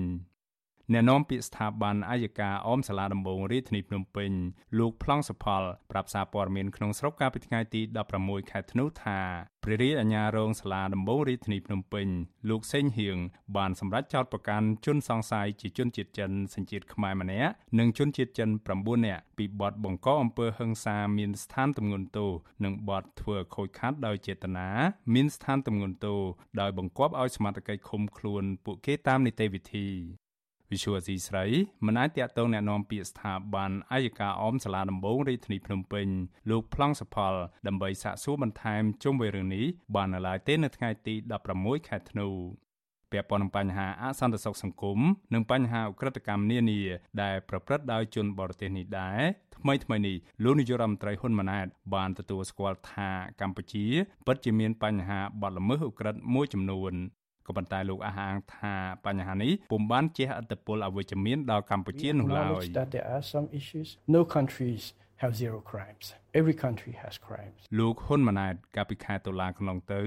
[0.93, 4.31] អ្នកនាំពាក្យស្ថាប័នអាយកាអមសាលាដំបងរាជធានីភ្នំពេញ
[4.79, 7.81] លោកប្លង់សុផលប្រាប់សារព័ត៌មានក្នុងស្រុកកាលពីថ្ងៃទី
[8.17, 9.19] 16ខែធ្នូថា
[9.63, 12.07] ព្រះរាជអាជ្ញារងសាលាដំបងរាជធានីភ្នំពេញ
[12.49, 13.17] លោកសេងហៀង
[13.57, 22.31] បានសម្រេចចោទប្រកាន់ជនសង្ស័យជាជនជាតិចិនសញ្ជាតិខ្មែរម្នាក់និងជនជាតិចិន9នាក់ពីបទបង្កអំពើហិង្សាមានស្ថានទម្ងន់ទោស
[22.63, 24.69] និងបទធ្វើខូចខាតដោយចេតនា
[25.13, 26.19] មានស្ថានទម្ងន់ទោស
[26.61, 29.89] ដោយបង្គាប់ឲ្យសមត្ថកិច្ចឃុំខ្លួនពួកគេតាមនីតិវិធី
[30.72, 31.44] វិសុវអសីស្រី
[31.86, 36.06] មិនអាចតាក់ទងแนะនាំពាក្យស្ថាប័នអាយកាអមសាលាដំបងរាជធានីភ្នំពេញ
[36.50, 37.34] លោកប្លង់សផល
[37.66, 41.14] ដើម្បីសាកសួរបន្ថែមជុំវិញរឿងនេះបាននៅឡើយទេនៅថ្ងៃទី
[41.52, 42.28] 16ខែធ្នូ
[43.12, 44.98] ពាក់ព័ន្ធនឹងបញ្ហាអសន្តិសុខសង្គម
[45.34, 46.80] និងបញ្ហាអ ுக ្រិតកម្មនានា
[47.22, 49.20] ដែលប្រព្រឹត្តដោយជនបរទេសនេះដែរ
[49.56, 53.10] ថ្មីថ្មីនេះលោកនាយករដ្ឋមន្ត្រីហ៊ុនម៉ាណែតបានទទួលស្គាល់ថា
[53.40, 53.84] កម្ពុជា
[54.26, 56.94] ពិតជាមានបញ្ហាបទល្មើសអ ுக ្រិតមួយចំនួន
[57.47, 58.73] ក៏ប៉ុន្តែលោកអះអាងថា
[59.05, 62.63] បញ្ហានេះពុំបានជះឥទ្ធិពលអវិជ្ជមានដល់កម្ពុជានោះឡើយ
[64.15, 64.83] No countries
[65.21, 66.05] have zero crimes
[66.39, 70.01] every country has crimes លោកហ៊ុនម៉ាណែតកាលពីខែតុលាកន្លងទៅ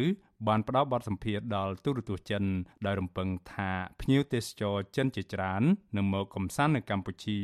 [0.48, 2.44] បានផ្ដល់បទសម្ភាសន៍ដល់ទូរទស្សន៍ចិន
[2.86, 3.70] ដោយរំពឹងថា
[4.00, 5.62] ភ្ញៀវទេសចរចិនជាច្រើន
[5.96, 7.38] នឹងមកកំសាន្តនៅកម្ពុជា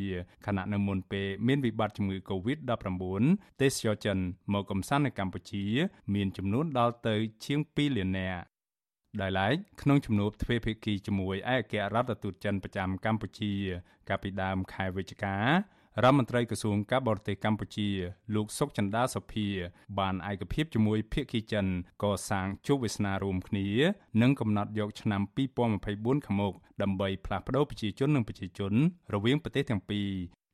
[0.46, 3.02] ខណៈនៅមុនពេលមានវិបត្តិជំងឺ Covid-19
[3.62, 4.18] ទេសចរចិន
[4.52, 5.64] មកកំសាន្តនៅកម្ពុជា
[6.14, 8.40] មានចំនួនដល់ទៅជាង2លាននាក់
[9.20, 13.52] ដោយឡែកក្នុងជំនួបទ្វេភាគីជាមួយឯកអគ្គរដ្ឋទូតចិនប្រចាំកម្ពុជា
[14.08, 15.46] កាលពីដើមខែវិច្ឆិការ
[16.04, 17.88] ដ្ឋមន្ត្រីក្រសួងការបរទេសកម្ពុជា
[18.34, 19.46] លោកសុកចន្ទាសុភា
[19.98, 21.66] បានឯកភាពជាមួយភាគីចិន
[22.02, 23.66] កសាងជោគវាសនារួមគ្នា
[24.22, 25.22] និងកំណត់យកឆ្នាំ
[25.78, 28.72] 2024ខាងមុខដើម្បីផ្លាស់ប្តូរប្រជាជននិងប្រជាជន
[29.14, 30.08] រវាងប្រទេសទាំងពីរ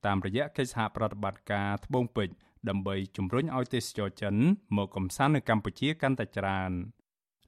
[0.07, 2.34] តាមរយៈកិច្ចសហប្រតិបត្តិការត្បូងពេជ្រ
[2.68, 4.34] ដើម្បីជំរុញឲ្យទេសចរចិន
[4.76, 6.72] មកកំសាន្តនៅកម្ពុជាកាន់តែច្រើន។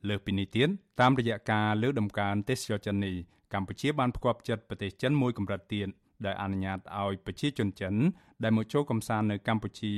[0.08, 0.68] លើសពីនេះទៀត
[1.00, 3.16] តាមរយៈការលើកដំកើងទេសចរចិននេះ
[3.54, 5.88] កម្ពុជាបានផ្គាប់ចិត្តប្រទេសចិនមួយកម្រិតទៀត
[6.26, 7.94] ដែលអនុញ្ញាតឲ្យប្រជាជនចិន
[8.42, 9.94] ដែលមកចូលកំសាន្តនៅកម្ពុជា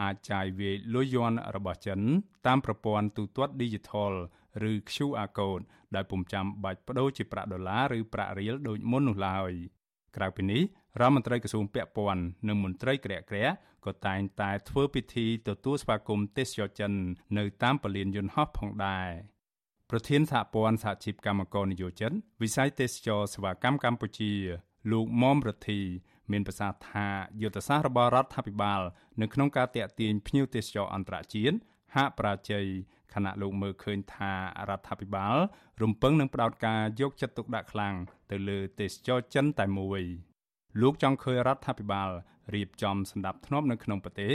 [0.00, 2.00] អាចចាយវាយលុយយន់របស់ចិន
[2.46, 4.14] តាមប្រព័ន្ធទូទាត់ Digital
[4.70, 5.64] ឬ QR code
[5.94, 9.52] ដែលពុំចាំបាច់ប្តូរជាប្រាក់ដុល្លារឬប្រាក់រៀលដូចមុននោះឡើយ
[10.16, 10.62] ក្រៅពីនេះ
[11.00, 13.44] រដ្ឋមន្ត្រីក្រសួងពាក់ព័ន្ធនិងមន្ត្រីក្រាក់ក្រា
[13.80, 16.92] ក់ក៏តែងតែធ្វើពិធីទទួលស្វាគមន៍ទេសចរចិន
[17.38, 19.08] នៅតាមពលានយន្តហោះផងដែរ
[19.90, 22.12] ប្រធានសហព័ន្ធសហជីពកម្មករនិយោជិត
[22.42, 24.32] វិស័យទេសចរសេវាកម្មកម្ពុជា
[24.90, 25.80] លោកមុំរទ្ធី
[26.30, 27.06] មានប្រសាសន៍ថា
[27.42, 28.80] យុទ្ធសាស្ត្ររបស់រដ្ឋាភិបាល
[29.20, 31.56] នៅក្នុងការតាក់ទាញភ្ញៀវទេសចរអន្តរជាតិ
[31.96, 32.66] ហាក់ប្រាជ័យ
[33.14, 34.32] ខណៈលោកមើលឃើញថា
[34.68, 35.36] រដ្ឋាភិបាល
[35.82, 37.94] រំពឹងនឹងផ្ដោតការយកចិត្តទុកដាក់ខ្លាំង
[38.30, 40.02] ទៅលើទេសចរចិនតែមួយ
[40.80, 42.10] លោកចង់ឃើញរដ្ឋាភិបាល
[42.54, 44.32] រៀបចំសម្ដាប់ធ្នាប់នៅក្នុងប្រទេស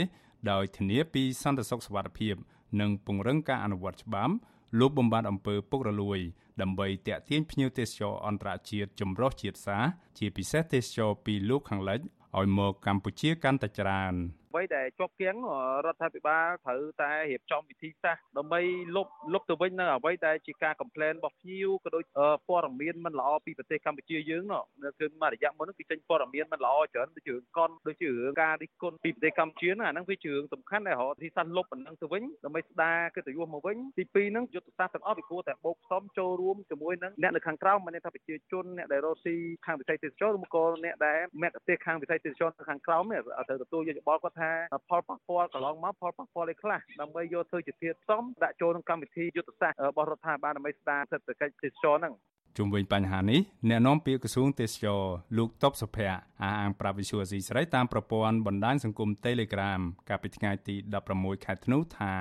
[0.50, 2.34] ដោយធានាពីសន្តិសុខសុវត្ថិភាព
[2.80, 4.34] និងពង្រឹងការអនុវត្តច្បាប់
[4.80, 6.18] លុបបំបាត់អំពើពុករលួយ
[6.62, 12.00] ដើម្បីតាក់ទាញភ្ញៀវទេសចរអន្តរជាតិចម្រុះជាតិសាសន៍ជាពិសេសទេសចរពីលោកខាងលិច
[12.38, 14.14] ឲ្យមកកម្ពុជាកាន់តែច្រើន។
[14.56, 15.38] អ្វីដែលជាប់គាំង
[15.86, 18.60] រដ្ឋាភិបាលត្រូវតែរៀបចំវិធីសាស្ត្រដើម្បី
[18.96, 22.04] លុបលុបទៅវិញនៅអ្វីដែលជាការ complain របស់ភ្ញៀវក៏ដូច
[22.48, 24.62] ព័ត៌មានមិនល្អពីប្រទេសកម្ពុជាយើងនោះ
[25.00, 39.34] គឺមួយរយៈមុនគឺចេញព័ត៌មានមិនល្អច្រើនដូចជារឿងកុនដូចជារឿងការរិះគន់ពីប្រទេសកម្ពុជាណាហ្នឹងវាជារឿងសំខាន់ដែលរកទីសាស្ត្រលុបប៉ុណ្ណឹងទៅវិញដើម្បីស្ដារកិត្តិយសមកវិញទី2ហ្នឹងយុទ្ធសាស្ត្រទាំងអស់វាគួរតែបូកផ្សំចូលរួមជាមួយនឹងអ្នកនៅខាងក្រៅមិនថាប្រជាជនអ្នកដែលរស់ស៊ី
[39.66, 42.98] ខាងវិស័យទេសចរឬក៏អ្នកដែលមគ្គទេសខាងវិស័យទេសចរខាងក្រៅ
[43.48, 44.45] ត្រូវទទួលយកយោបល់គាត់ថា
[44.88, 52.14] ផលប៉ះពាល់កន្លងមកផលប៉ះពាល់អីខ្លះដើម្បីយកធ្វើជាធាតុផ្សំដាក់ចូលក្នុងកម្មវិធីយុទ្ធសាស្ត្ររបស់រដ្ឋាភិបាលដើម្បីស្ដារសេដ្ឋកិច្ចទេសចរហ្នឹង
[52.58, 55.02] ជុំវិញបញ្ហានេះអ្នកនាំពាក្យក្រសួងទេសចរ
[55.38, 60.74] លោកតបសុភ័ក្រអះអាងប្រាប់វិសុវអស៊ីស្រីតាមប្រព័ន្ធបណ្ដាញសង្គម Telegram កាលពីថ្ងៃទី
[61.10, 62.14] 16ខែធ្នូថា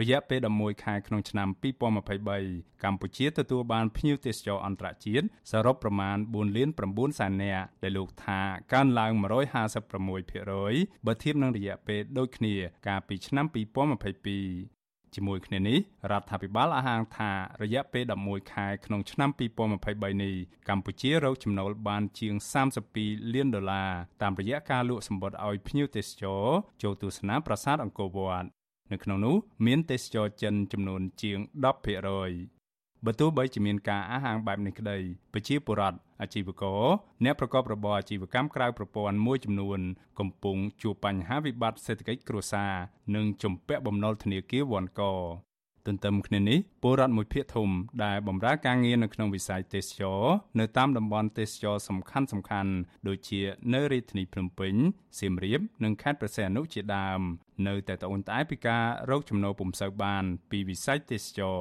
[0.00, 8.40] រយៈពេល11ខែក្នុងឆ្នាំ2023កម្ពុជាទទួលបានភ្ញៀវទេសចរអន្តរជាតិសរុបប្រមាណ4លាន9សែននាក់ដែលលោកថា
[8.72, 9.12] កើនឡើង
[9.88, 12.54] 156%បើធៀបនឹងរយៈពេលដូចគ្នា
[12.88, 14.79] កាលពីឆ្នាំ2022
[15.14, 15.78] ជាមួយគ្នានេះ
[16.10, 17.30] រដ្ឋាភិបាលអះអាងថា
[17.62, 20.34] រយៈពេល11ខែក្នុងឆ្នាំ2023នេះ
[20.68, 22.34] កម្ពុជារកចំណូលបានជាង
[22.86, 23.90] 32លានដុល្លារ
[24.22, 26.44] តាមរយៈការលក់សម្បត្តិឲ្យភ្ញៀវទេសចរ
[26.82, 28.48] ចូលទស្សនាប្រាសាទអង្គរវត្ត
[28.92, 29.36] នៅក្នុងនោះ
[29.66, 32.59] មានទេសចរចិនចំនួនជាង10%
[33.06, 34.96] បើទោះបីជាមានការអះអាងបែបនេះក្តី
[35.32, 36.82] ប្រជាពលរដ្ឋអាជីវករ
[37.24, 39.80] អ្នកប្រកបរបរអាជីវកម្មក្រៅប្រព័ន្ធមួយចំនួន
[40.18, 42.72] កំពុងជួបបញ្ហាវិបត្តិសេដ្ឋកិច្ចគ្រួសារ
[43.14, 45.02] និងជំពាក់បំណុលធនាគារវ៉ាន់ក
[45.86, 47.68] ទន្ទឹមគ្នានេះពលរដ្ឋមួយភាគធំ
[48.04, 50.22] ដែលបម្រើការងារនៅក្នុងវិស័យទេសចរ
[50.60, 52.72] នៅតាមតំបន់ទេសចរសំខាន់សំខាន់
[53.08, 53.40] ដូចជា
[53.74, 54.74] នៅរាជធានីភ្នំពេញ
[55.18, 57.20] សៀមរាប និងខេត្តព្រះសីហនុជាដើម
[57.68, 61.58] នៅតែត្អូញត្អែពីការរកចំណូលពុំសូវបាន ពីវិស័យទេសចរ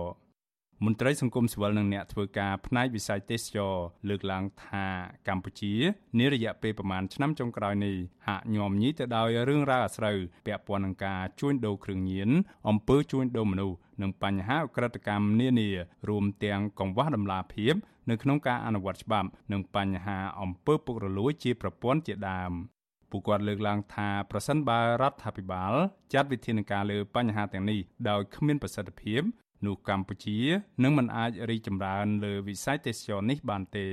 [0.85, 3.75] មន្ត្រីសង្គមស៊ីវិលនិងអ្នកធ្វើការផ្នែកវិស័យទេសចរ
[4.09, 4.85] លើកឡើងថា
[5.27, 5.73] កម្ពុជា
[6.19, 7.95] នារយៈពេលប្រមាណឆ្នាំចុងក្រោយនេះ
[8.27, 12.29] ហាក់ញោមញីទៅដោយរឿងរ៉ាវអាស្រូវពាក់ព័ន្ធនឹងការជួញដូរគ្រឿងញៀន
[12.69, 15.69] អំពើជួញដូរមនុស្សនិងបញ្ហាអក្រិតកម្មនានា
[16.09, 17.75] រួមទាំងកង្វះដំណាភាព
[18.09, 22.51] នៅក្នុងការអនុវត្តច្បាប់ និងបញ្ហាអំពើពុករលួយជាប្រព័ន្ធជាដើម
[23.11, 25.73] ពួកគាត់លើកឡើងថាប្រសិនបើរដ្ឋាភិបាល
[26.13, 29.23] ចាត់វិធានការលើបញ្ហាទាំងនេះដោយគ្មានប្រសិទ្ធភាព
[29.65, 30.39] នោះកម្ពុជា
[30.83, 33.87] នឹងមិនអាចរីកចម្រើនលើវិស័យទេសចរនេះបានទេ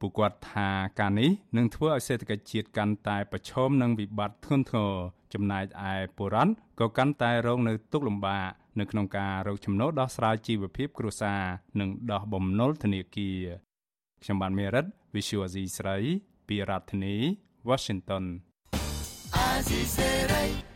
[0.00, 0.68] ពួកគាត់ថា
[1.00, 4.92] ការនេះនឹងធ្វើឲ្យសេដ្ឋកិច្ចជាតិកាន់តែប្រឈមនឹងវិបត្តិធ្ងន់ធ្ងរ
[5.34, 8.48] ចំណែកឯបុរដ្ឋក៏កាន់តែរងនៅទុក្ខលំបាក
[8.80, 11.42] នៅក្នុងការរកចំណូលដោះស្រាយជីវភាពគ្រួសារ
[11.80, 13.44] និងដោះបំណុលធនាគារ
[14.22, 14.84] ខ្ញុំបានមេរិត
[15.14, 15.96] Visual Asia ស្រី
[16.48, 17.16] ពីរដ្ឋធានី
[17.68, 18.24] Washington
[19.36, 20.73] អាស៊ីសេរី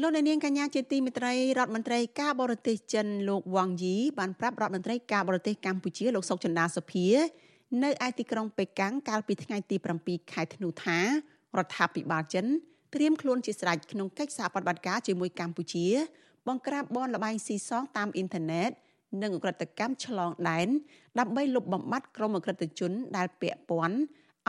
[0.00, 7.06] លោកអ្នកនាងកញ្ញាជាទីមេត្រីរដ្ឋមន្ត្រីការបរទេសចិនលោកវ៉ាងយីបានប្រាប់រដ្ឋមន្ត្រីការបរទេសកម្ពុជាលោកសុកចិន្តាសុភា
[7.82, 10.98] នៅឯទីក្រុងប៉េកាំងកាលពីថ្ងៃទី7ខែធ្នូថា
[11.58, 12.46] រដ្ឋាភិបាលចិន
[12.94, 15.86] ត្រៀមខ្លួនជាស្រេចក្នុងកិច្ចសហប្រតិបត្តិការជាមួយកម្ពុជា
[16.48, 18.70] បង្ក្រាបបនលបែងស៊ីសងតាមអ៊ីនធឺណិត
[19.22, 20.68] និងអ ுக ្រិតកម្មឆ្លងដែន
[21.18, 23.98] ដើម្បីលុបបំបាត់ក្រុមអ ுக ្រិតជនដែលពាក់ព័ន្ធ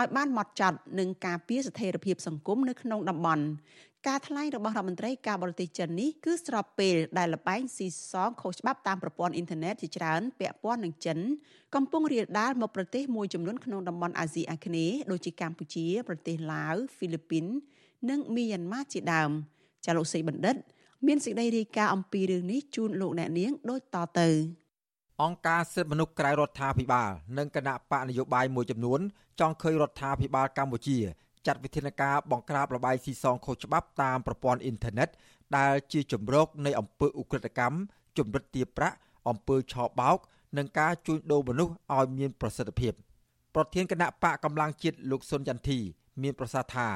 [0.02, 3.46] ឲ្យបានម៉ត់ចត់នឹងការពារស្ថិរភាពសង្គមនៅក្នុងតំបន់
[4.08, 11.20] ការថ្លែងរបស់រដ្ឋមន្ត្រីការបរទេសចិននេះគឺស្របពេលដែលលបែងស៊ីសងខុសច្បាប់តាមប្រព័ន្ធអ៊ីនធឺណិតជាច្រើនពាក់ព័ន្ធនឹងចិន
[11.76, 17.46] កំពុងរាលដាលមកប្រទេសមួយចំនួនក្នុងតំបន់អាស៊ីអាគ្នេយ៍ដូចជាកម្ពុជា ប្រទេសឡាវហ្វីលីពីន
[18.10, 19.30] និងមីយ៉ាន់ម៉ាជាដើម
[19.86, 20.56] ចាលោកសីបណ្ឌិត
[21.08, 24.30] មានសេចក្តីរាយការណ៍អំពីរឿងនេះជូនលោកអ្នកនាងដូចតទៅ
[25.24, 29.00] អង្គការសិទ្ធិមនុស្សក្រៅរដ្ឋាភិបាលនិងគណៈបកនយោបាយមួយចំនួន
[29.40, 30.98] ចង់ឃើញរដ្ឋាភិបាលកម្ពុជា
[31.46, 35.10] ចាត់វិធានការបង្ក្រាបលបាយស៊ីសងខុសច្បាប់តាមប្រព័ន្ធអ៊ីនធឺណិត
[35.58, 37.78] ដែលជាជំរកនៃអំពើឧក្រិដ្ឋកម្ម
[38.18, 38.96] ជំរិតទារប្រាក់
[39.30, 40.18] អំពើឆបោក
[40.58, 42.94] និងការជួញដូរមនុស្សឲ្យមានប្រសិទ្ធភាព
[43.56, 45.80] ប្រធានគណៈបកកម្លាំងជាតិលោកសុនចន្ទធី
[46.22, 46.90] មានប្រសាសន៍ថា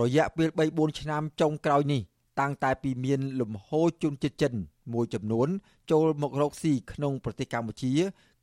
[0.00, 2.02] រយៈពេល3-4ឆ្នាំចុងក្រោយនេះ
[2.40, 4.54] តាំងតែពីមានលំហូរជនជាតិចិន
[4.92, 5.48] មួយចំនួន
[5.90, 7.92] ចូលមករកស៊ីក្នុងប្រទេសកម្ពុជា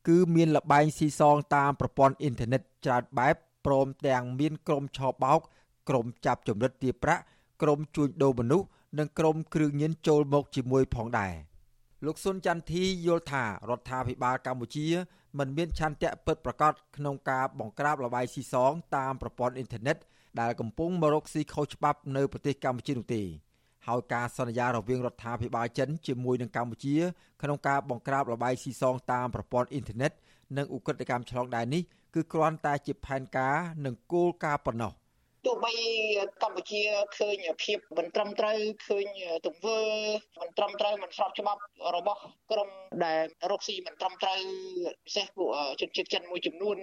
[0.08, 3.36] គឺមានលបែងស៊ីសងតាមប្រព័ន្ធអ៊ីនធឺណិតច្រើនបែប
[3.66, 5.40] ព្រមទាំងមានក្រុមឆោបោក
[5.90, 7.24] ក្រុមចាប់ចម្រិតទារប្រាក់
[7.62, 8.68] ក្រុមជួញដូរមនុស្ស
[9.00, 11.34] និងក្រុមគ្រឿងញៀនចូលមកជាមួយផងដែរ
[12.06, 14.88] លោកសុនចន្ទធីយល់ថារដ្ឋាភិបាលកម្ពុជា
[15.40, 19.98] មិនមានឆន្ទៈពិតប្រាកដក្នុងការបង្ក្រាបលបាយស៊ីសងតាមប្រព័ន្ធអ៊ីនធឺណិត
[20.40, 23.22] ដែលកំពុងមករកស៊ីខុសច្បាប់នៅប្រទេសកម្ពុជានោះទេ
[23.88, 26.96] ហើយការសន្យារវាងរដ្ឋាភិបាលចិនជាមួយនឹងកម្ពុជា
[27.42, 30.12] ក្នុងការបង្ក្រាបលបាយស៊ីសងតាមប្រព័ន្ធអ៊ីនធឺណិត
[30.58, 31.82] និងឧក្រិដ្ឋកម្មឆ្លងដែននេះ
[32.14, 33.56] គឺគ្រាន់តែជាផែនការ
[33.86, 34.94] និងគោលការណ៍ប៉ុណ្ណោះ
[35.46, 35.74] ទោះបី
[36.44, 36.82] កម្ពុជា
[37.18, 39.06] ឃើញភាពមិនត្រឹមត្រូវឃើញ
[39.46, 39.80] ទង្វើ
[40.42, 41.62] មិនត្រឹមត្រូវមិនស្របច្បាប់
[41.96, 42.22] របស់
[42.52, 42.70] ក្រុម
[43.06, 44.42] ដែលរកស៊ីមិនត្រឹមត្រូវ
[45.06, 45.50] ពិសេសពួក
[45.82, 46.78] ជនជាតិចិនមួយចំនួន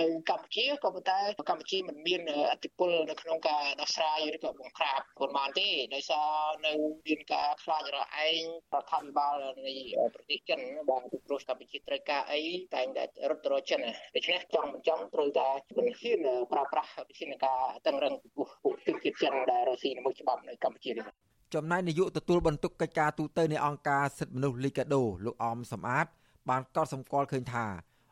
[0.00, 2.20] នៅកម្ពុជាក៏ប៉ុន្តែកម្ពុជាមិនមាន
[2.52, 6.30] អធិបុលនៅក្នុងការដោះស្រាយឬក៏បង្ក្រាបខ្លួនបានទេដោយសារ
[6.66, 6.72] នៅ
[7.06, 8.40] មានការខ្លាចរឯង
[8.74, 9.36] រដ្ឋាភិបាល
[9.66, 9.74] នៃ
[10.14, 10.60] ប្រទេសចិន
[10.90, 12.42] បានពីព្រោះកម្ពុជាត្រូវការអី
[12.74, 13.80] តែងតែរត់ទៅរកចិន
[14.14, 21.06] ដូច្នេះចង់មិនចង់ត្រូវតែជំនឿប្រើប្រាស់វិធានការតឹងរឹងពីពួកទឹកជាតិចិនដែលរស់ស៊ីនៅមុខច្បាប់នៅកម្ពុជានេះ
[21.54, 26.06] ចំណែកនាយកទទួលបន្ទុកកិច្ចការទូតនៃអង្គការសិទ្ធិមនុស្សលីកាដូលោកអមសំអាត
[26.48, 27.66] បានកត់សម្គាល់ឃើញថា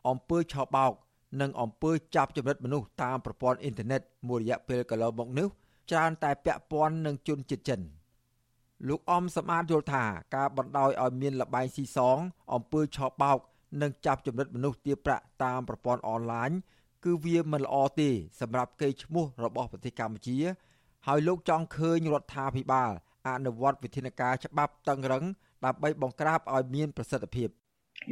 [0.09, 0.93] អំពើឆោបោក
[1.41, 5.47] និងអំពើចាប់ចម្រិតមនុស្សតាមប្រព័ន្ធអ៊ីនធឺណិតមួយរយៈពេលកន្លងមកនេះ
[5.91, 7.81] ច្រើនតែពាក់ព័ន្ធនឹងជនជាតិចិន
[8.87, 10.03] លោកអមសម្អាតយល់ថា
[10.35, 12.17] ការបណ្ដោយឲ្យមានលបែងស៊ីសង
[12.53, 13.37] អំពើឆោបោក
[13.81, 16.51] និងចាប់ចម្រិតមនុស្សទារប្រាក់តាមប្រព័ន្ធអនឡាញ
[17.05, 18.09] គឺវាមិនល្អទេ
[18.41, 20.37] សម្រាប់កេរ្តិ៍ឈ្មោះរបស់ប្រទេសកម្ពុជា
[21.07, 22.91] ហើយលោកចង់ឃើញរដ្ឋាភិបាល
[23.29, 25.23] អនុវត្តវិធានការច្បាប់តឹងរឹង
[25.65, 27.49] ដើម្បីបង្ក្រាបឲ្យមានប្រសិទ្ធភាព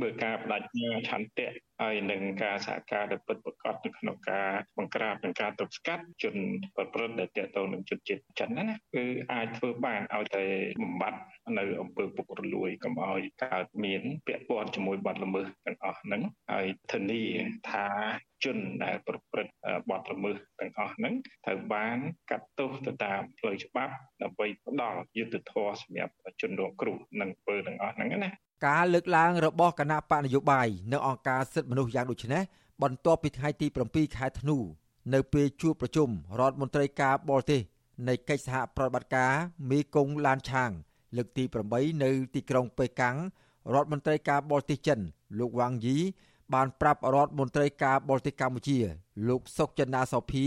[0.02, 1.52] មើលការបដិញ្ញាឆន្ទៈ
[1.82, 6.36] ហើយនឹងការសហការដែលពិតប្រាកដនៅក្នុងការបង្ក្រាបនិងការទប់ស្កាត់ជន
[6.76, 10.46] ប្រព្រឹត្តដែលទាក់ទងនឹងជនជាតិចិនណាគឺអាចធ្វើបានឲ្យតែ
[10.84, 11.22] បំបត្តិ
[11.60, 16.22] នៅអំពើពុករលួយកុំឲ្យកើតមានពាក់ព័ន្ធជាមួយបទល្មើសទាំងអស់ហ្នឹង
[16.52, 17.24] ហើយធានា
[17.70, 17.88] ថា
[18.44, 19.54] ជនដែលប្រព្រឹត្ត
[19.90, 21.14] បទល្មើសទាំងអស់ហ្នឹង
[21.46, 21.98] ត្រូវបាន
[22.32, 28.32] កាត់ទោសទៅតាមផ្លូវច្បាប់ដើម្បីផ្ដល់យុត្តិធម៌សម្រាប់ជនរងគ្រោះនិងអំពើទាំងអស់ហ្នឹងណា
[28.66, 32.44] ការលើកឡើងរបស់គណៈបកនយោបាយនៅអង្គការសិទ្ធិមនុស្សយ៉ាងដូចនេះ
[32.84, 34.58] បន្ទាប់ពីថ្ងៃទី7ខែធ្នូ
[35.14, 37.62] នៅពេលជួបប្រជុំរដ្ឋមន្ត្រីការបរទេស
[38.08, 39.32] នៃកិច្ចសហប្រតិបត្តិការ
[39.70, 40.72] មេគង្គឡានឆាង
[41.18, 41.44] លើកទី
[41.74, 43.16] 8នៅទីក្រុងប៉េកាំង
[43.74, 45.00] រដ្ឋមន្ត្រីការបរទេសចិន
[45.40, 45.98] លោកវ៉ាងយី
[46.54, 48.78] បានប្រាប់រដ្ឋមន្ត្រីការបរទេសកម្ពុជា
[49.30, 50.46] លោកសុកចិន្តាសោភា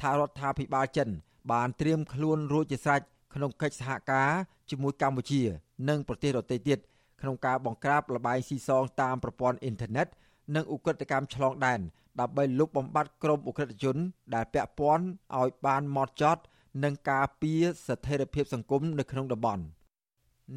[0.00, 1.08] ថារដ្ឋាភិបាលចិន
[1.52, 3.00] បានត្រៀមខ្លួនរួចជាស្រេច
[3.34, 4.30] ក្នុងកិច្ចសហការ
[4.70, 5.42] ជាមួយកម្ពុជា
[5.88, 6.78] និងប្រទេសដទៃទៀត
[7.20, 10.06] ក្នុងការបង្ក្រាបលបែងស៊ីសងតាមប្រព័ន្ធអ៊ីនធឺណិត
[10.54, 11.80] និងឧក្រិដ្ឋកម្មឆ្លងដែន
[12.20, 13.96] ដើម្បីលុបបំបាត់ក្រុមឧក្រិដ្ឋជន
[14.34, 15.04] ដែលពាក់ព័ន្ធ
[15.38, 16.42] ឲ្យបានម៉ត់ចត់
[16.84, 19.64] និងការពារស្ថិរភាពសង្គមនៅក្នុងតំបន់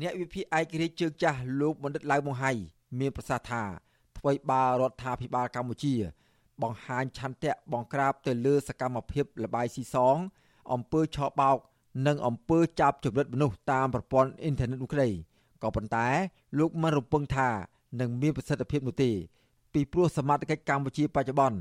[0.02, 2.52] អ្នកវិភាគឯករាជ្យជើងចាស់លោកបណ្ឌិតឡៅម៉ុងហៃ
[3.00, 3.64] មានប្រសាសន៍ថា
[4.18, 5.96] អ្វីបើរដ្ឋាភិបាលកម្ពុជា
[6.62, 10.18] បង្ហាញឆន្ទៈបង្ក្រាបទៅលើសកម្មភាពលបាយស៊ីសង
[10.74, 11.58] អំពើឆបោក
[12.08, 15.10] និងអំពើចាប់ជំរិតមនុស្សតាមប្រព័ន្ធអ៊ីនធឺណិតនោះក្តី
[15.64, 16.08] ក៏ប៉ុន្តែ
[16.60, 17.50] លោកមិនរំពឹងថា
[18.00, 19.12] នឹងមានប្រសិទ្ធភាពនោះទេ
[19.74, 21.60] ពីព្រោះសមត្ថកិច្ចកម្ពុជាបច្ចុប្បន្ន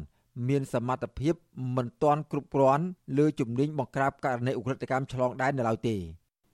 [0.48, 1.34] មានសមត្ថភាព
[1.76, 2.84] មិនទាន់គ្រប់គ្រាន់
[3.18, 5.96] លើជំនាញបង្ក្រាបករណីឧក្រិដ្ឋកម្មឆ្លងដែននៅឡើយទេ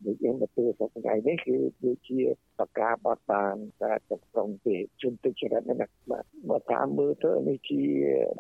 [0.06, 0.46] ដូចយើងទៅ
[0.78, 2.20] សប្តាហ៍នេះគឺគឺជា
[2.58, 5.76] បកាបត់បានតែទៅក្នុងពីជនទុច្ចរិតនេះ
[6.10, 7.82] បាទមកតាមមើលទៅនេះជា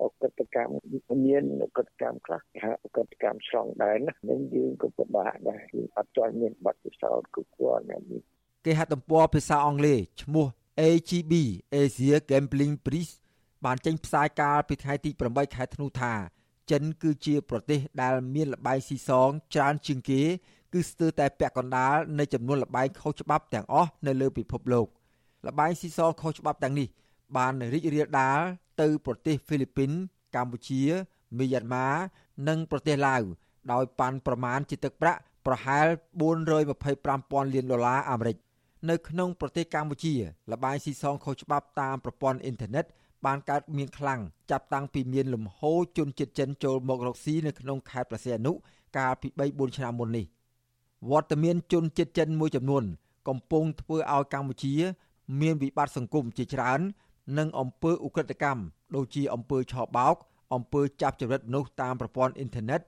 [0.02, 0.72] អកតកម្ម
[1.26, 3.98] មានអកតកម្មខ្លះថាអកតកម្មឆ្លងដែន
[4.30, 8.22] នឹងយើងក៏ពិបាកដែរគឺអត់ទាន់មានបទពិសោធន៍គ្រប់គ្រាន់នេះ
[8.66, 10.46] គេហទំព័រភាសាអង់គ្លេសឈ្មោះ
[10.80, 11.32] AGB
[11.82, 13.12] Asia Gambling Prize
[13.64, 16.12] បានចេញផ្សាយកាលពីថ្ងៃទី8ខែធ្នូថា
[16.70, 20.22] ចិនគឺជាប្រទេសដែលមានលបែងស៊ីសងច្រើនជាងគេ
[20.72, 24.86] គឺស្ទើរតែពាក់កណ្ដាលនៃចំនួនលបែងខុសច្បាប់ទាំងអស់នៅលើពិភពលោក
[25.46, 26.88] លបែងស៊ីសងខុសច្បាប់ទាំងនេះ
[27.36, 28.40] បានរីករាលដាល
[28.80, 29.90] ទៅប្រទេសហ្វីលីពីន
[30.34, 30.82] កម្ពុជា
[31.38, 31.88] មីយ៉ាន់ម៉ា
[32.48, 33.22] និងប្រទេសឡាវ
[33.72, 35.86] ដោយប៉ាន់ប្រមាណជាទឹកប្រាក់ប្រហែល
[36.70, 38.36] 425,000លានដុល្លារអាមេរិក
[38.90, 40.14] នៅក្នុងប្រទេសកម្ពុជា
[40.52, 42.84] លបាយស៊ីសងខុសច្បាប់តាមប្រព័ន្ធអ៊ីនធឺណិត
[43.26, 44.20] បានកើតមានខ្លាំង
[44.50, 48.52] ចាប់តាំងពីមានលំហូរជនជាតិចិនចូលមករកស៊ីនៅក្នុងខេត្តព្រះសីហនុ
[48.96, 50.26] កាលពី3 4ឆ្នាំមុននេះ
[51.10, 52.84] វត្តមានជនជាតិចិនមួយចំនួន
[53.28, 54.74] កំពុងធ្វើឲ្យកម្ពុជា
[55.40, 56.80] មានវិបត្តិសង្គមជាច្រើន
[57.38, 58.62] និងអំពើឧក្រិដ្ឋកម្ម
[58.96, 60.16] ដូចជាអំពើឆបោក
[60.54, 62.80] អំពើចាប់ចរិតមនុស្សតាមប្រព័ន្ធអ៊ីនធឺណិត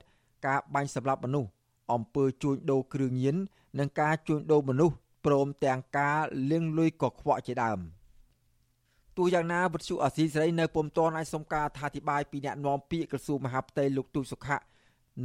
[0.45, 1.49] ការបាញ់សម្លាប់មនុស្ស
[1.93, 3.35] អំពើជួញដូរគ្រឿងញៀន
[3.79, 4.95] និងការជួញដូរមនុស្ស
[5.25, 6.19] ព្រមទាំងការ
[6.51, 7.79] លាងលុយកខ្វក់ជាដើម
[9.17, 14.57] ទោះយ៉ាងណាវិទ្យុអាស៊ីសេរីនៅពុំទាន់អាចសុំការអធិប្បាយពីអ្នកនាំពាក្យក្រសួងមហាផ្ទៃលោកទូចសុខៈ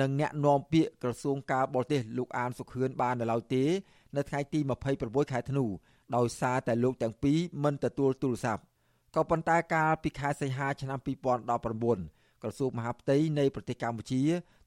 [0.01, 3.65] និងអ្នកនាំពាក្យក្រសួងការបរទេសលោកអានសុខឿនបាននៅឡើយទេ
[4.17, 4.61] នៅថ្ងៃទី
[4.97, 5.65] 26ខែធ្នូ
[6.17, 8.63] ដោយសារតែលោកទាំងពីរមិនទទួលទូរស័ព្ទ
[9.15, 14.23] ក៏ប៉ុន្តែកាលពីខែសីហាឆ្នាំ2019ក្រសួងមហាផ្ទៃនៃប្រទេសកម្ពុជា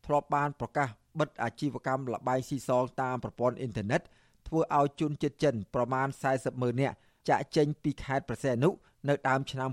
[0.05, 4.01] ធ្លាប់បានប្រកាសបិទអាជីវកម្មលបែងស៊ីសងតាមប្រព័ន្ធអ៊ីនធឺណិត
[4.47, 6.95] ធ្វើឲ្យជនជាតិចិនប្រមាណ40ម៉ឺននាក់
[7.29, 8.69] ចាក់ចេញពីខេត្តប្រសេនុ
[9.07, 9.69] នៅដើមឆ្នាំ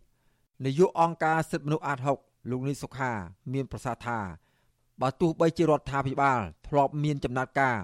[0.00, 3.12] 2020នាយកអង្គការសិទ្ធិមនុស្សអាត6លោកនីសុខា
[3.52, 4.18] មានប្រសាសន៍ថា
[5.00, 7.76] បើទោះបីជារដ្ឋាភិបាលធ្លាប់មានចំណាត់ការ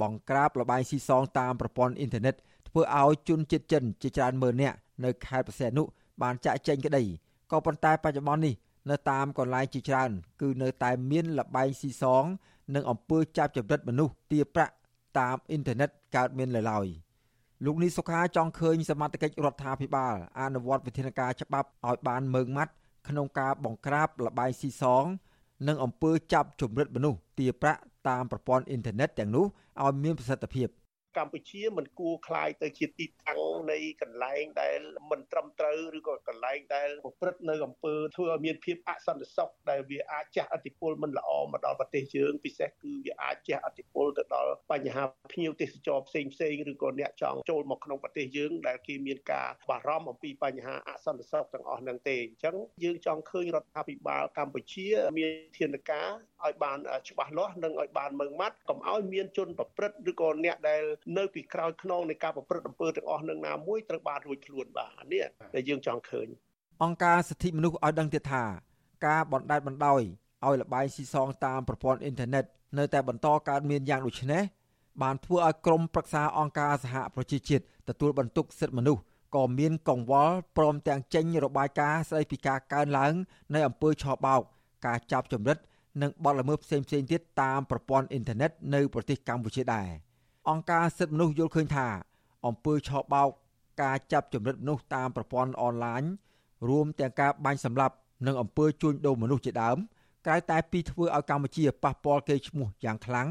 [0.00, 2.34] បង្ក្រាបលបែងស៊ីសងតាមប្រព័ន្ធអ៊ីនធឺណិត
[2.68, 5.82] ធ្វើឲ្យជនជាតិចិនជាច្រើនម៉ឺននាក់នៅខេត្តប្រសេនុ
[6.22, 7.02] បានចាក់ចេញក្តី
[7.50, 8.54] ក៏ប៉ុន្តែបច្ចុប្បន្ននេះ
[8.90, 10.10] នៅតាមកន្លែងជាច្រើន
[10.40, 12.24] គឺនៅតែមានលបែងស៊ីសង
[12.74, 14.72] និងអំពើចាប់ចម្រិតមនុស្សទារប្រាក់
[15.18, 16.86] តាមអ៊ីនធឺណិតកើតមាននៅឡើយ
[17.64, 22.72] លោកនីសុខាចង់ឃើញសមត្ថកិច្ចរដ្ឋាភិបាលអនុវត្តវិធានការច្បាប់ឲ្យបានម៉ឺងម៉ាត់
[23.08, 25.04] ក្នុងការបង្ក្រាបលបែងស៊ីសង
[25.68, 29.46] និងអំពើចាប់ចម្រិតមនុស្សទារប្រាក់តាមប្រព័ន្ធអ៊ីនធឺណិតទាំងនោះ
[29.82, 30.68] ឲ្យមានប្រសិទ្ធភាព
[31.17, 33.39] កម្ពុជាមិនគួរคลายទៅជាទីតាំង
[33.71, 34.79] នៃកន្លែងដែល
[35.11, 45.03] មិនត្រឹមត្រូវឬក៏កន្លែងដែលប្រព្រឹត្តនៅអំពើធ្វើឲ្យមានភាពអសន្តិសុខដែលវាអាចជះឥទ្ធិពលមិនល្អមកដល់ប្រទេសយើងពិសេសគឺវាអាចជះឥទ្ធិពលទៅដល់បញ្ហា
[45.33, 56.09] ភ្ញៀវទេសចរផ្សេងផ្សេងឬក៏អ្នកចង់ចូលមកក្នុងប្រទេសយើងដែលគេមានការបារម្ភអំពីបញ្ហាអសន្តិសុខទាំងអស់ហ្នឹងទេអញ្ចឹងយើងចង់ឃើញរដ្ឋាភិបាលកម្ពុជា មានធានការ
[56.46, 56.78] ឲ្យបាន
[57.08, 60.82] ច្បាស់លាស់និងឲ្យបានម៉ឺងម៉ាត់កុំឲ្យមានជនប្រព្រឹត្តឬក៏អ្នកដែល
[61.18, 65.24] នៅពីក្រោយខ្នងនៃការប្រព្រឹត្តអំពើទាំងអស់នឹងណាមួយត្រូវបានរួចខ្លួនបាទនេះ
[65.54, 66.28] ដែលយើងចង់ឃើញ
[66.82, 68.44] អង្គការសិទ្ធិមនុស្សឲ្យដឹងទៀតថា
[69.06, 70.02] ការបណ្តែតបណ្តោយ
[70.46, 72.44] ឲ្យលបាយស៊ីសងតាមប្រព័ន្ធអ៊ីនធឺណិត
[72.78, 74.42] នៅតែបន្តកើតមានយ៉ាងដូចនេះ
[75.02, 79.02] បានធ្វើឲ្យក្រមប្រឹក្សាអង្គការសហប្រជាជាតិទទួលបន្ទុកសិទ្ធិមនុស្ស
[79.36, 83.12] ក៏មានកង្វល់ព្រមទាំងចេញរបាយការណ៍ស្ដីពីការកើនឡើង
[83.54, 84.42] នៃអំពើឆបោក
[84.86, 85.58] ការចាប់ចម្រិត
[86.02, 89.90] និងបទល្មើសផ្សេងៗទៀតតាមប្រព័ន្ធអ៊ីនធឺណិតនៅប្រទេសកម្ពុជាដែរ។
[90.48, 91.86] អង្គការសិទ្ធិមនុស្សយល់ឃើញថា
[92.46, 93.28] អំពើឆបោក
[93.82, 96.02] ការចាប់ចម្រិតមនុស្សតាមប្រព័ន្ធអនឡាញ
[96.68, 97.94] រួមទាំងការបាញ់សម្លាប់
[98.26, 99.78] និងអំពើជួញដូរមនុស្សជាដើម
[100.26, 103.28] ក្រៅតែពីធ្វើឲ្យកម្ពុជាប៉ះពាល់កេរ្តិ៍ឈ្មោះយ៉ាងខ្លាំង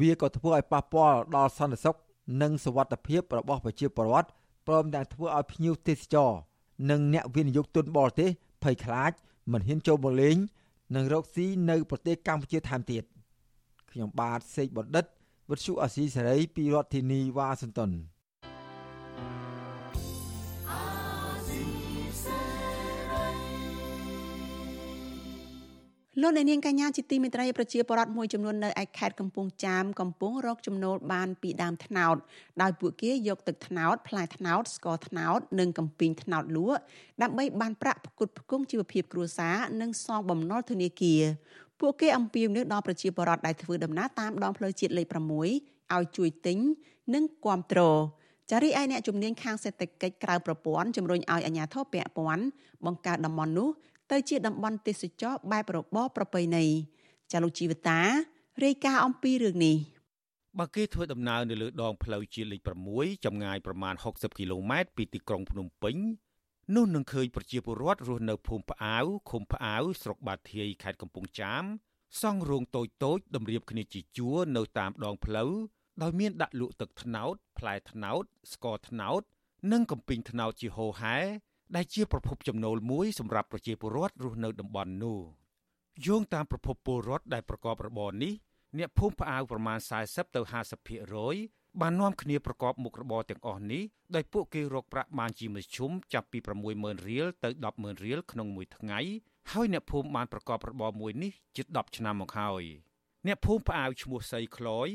[0.00, 1.96] វាក៏ធ្វើឲ្យប៉ះពាល់ដល់សន្តិសុខ
[2.42, 4.28] និងសុវត្ថិភាពរបស់ប្រជាពលរដ្ឋ
[4.66, 6.32] ព្រមទាំងធ្វើឲ្យភ្ញៀវទេសចរ
[6.90, 8.30] និងអ្នកវិនិយោគទុនបរទេស
[8.62, 9.12] ភ័យខ្លាច
[9.52, 10.36] មិនហ៊ានចូលមកលេង
[10.94, 13.04] និងរកស៊ីនៅប្រទេសកម្ពុជាថែមទៀត
[13.90, 15.04] ខ្ញុំបាទសេកបណ្ឌិត
[15.50, 17.90] វិទ្យុអាស៊ីសេរីពីរដ្ឋធានីវ៉ាស៊ីនតោន
[26.22, 32.16] លោកអ្នកនាងកញ្ញាជាទីមេត្រីប្រជាពលរដ្ឋមួយចំនួននៅឯខេត្តកំពង់ចាមកំពុងរកចំណូលបានពីដើមត្នោត
[32.62, 36.80] ដោយពួកគេយកទឹកត្នោតផ្លែត្នោតស្ករត្នោតនិងកំពីងត្នោតលក់
[37.22, 41.22] ដើម្បីបានប្រាក់ផ្គត់ផ្គង់ជីវភាពគ្រួសារនិងសងបំណុលធនាគារ
[41.80, 46.58] ពួកគេអំពាវនាវដល់ប្រជាពលរដ្ឋដែលធ្វើដំណើរតាមដងផ្លូវជាតិលេខ6ឲ្យជួយទិញ
[47.14, 48.00] និងគ្រប់គ្រង
[48.50, 52.44] ចារីឯអ្នកជំនាញខាងសេដ្ឋកិច្ចក្រៅប្រព័ន្ធជំរុញឲ្យអាជ្ញាធរពាក់ព័ន្ធ
[52.86, 53.68] បង្កើតតំបន់នោះ
[54.10, 56.64] ទៅជាតំបន់ទេសចរបែបរបបប្រពៃណី
[57.32, 58.00] ចាលោកជីវតា
[58.64, 59.76] រាយការណ៍អំពីរឿងនេះ
[60.58, 62.60] បើគេធ្វើដំណើរនៅលើដងផ្លូវជាតិលេខ
[62.92, 65.96] 6ចម្ងាយប្រមាណ60គីឡូម៉ែត្រពីទីក្រុងភ្នំពេញ
[66.74, 71.64] នោះនឹងឃើញប្រជាពលរដ្ឋរស់នៅភូមិផ្អាវឃុំផ្អាវស្រុកបាធាយខេត្តកំពង់ចាម
[72.20, 75.50] សង់រោងតូចតូចតម្រៀបគ្នាជាជួរនៅតាមដងផ្លូវ
[76.02, 79.22] ដោយមានដាក់លក់ទឹកត្នោតផ្លែត្នោតស្ករត្នោត
[79.72, 81.16] និងកំពីងត្នោតជាហូហែ
[81.76, 85.20] ដែលជាប្រភពចំណូលមួយសម្រាប់ប្រជាពលរដ្ឋរស់នៅតំបន់នោះ
[86.06, 88.34] យោងតាមប្រភពពលរដ្ឋដែលប្រកបរបរនេះ
[88.78, 90.40] អ្នកភូមិផ្អាវប្រមាណ40ទៅ
[91.10, 93.82] 50%បាននាំគ្នាប្រកបមុខរបរទាំងអស់នេះ
[94.14, 96.38] ដោយពួកគេរកប្រាក់បានជាមធ្យមចាប់ពី
[96.72, 99.00] 60000រៀលទៅ100,000រៀលក្នុងមួយថ្ងៃ
[99.52, 102.64] ហើយអ្នកភូមិបានប្រកបរបរមួយនេះជិត10ឆ្នាំមកហើយ
[103.26, 104.88] អ្នកភូមិផ្អាវឈ្មោះសីក្លយ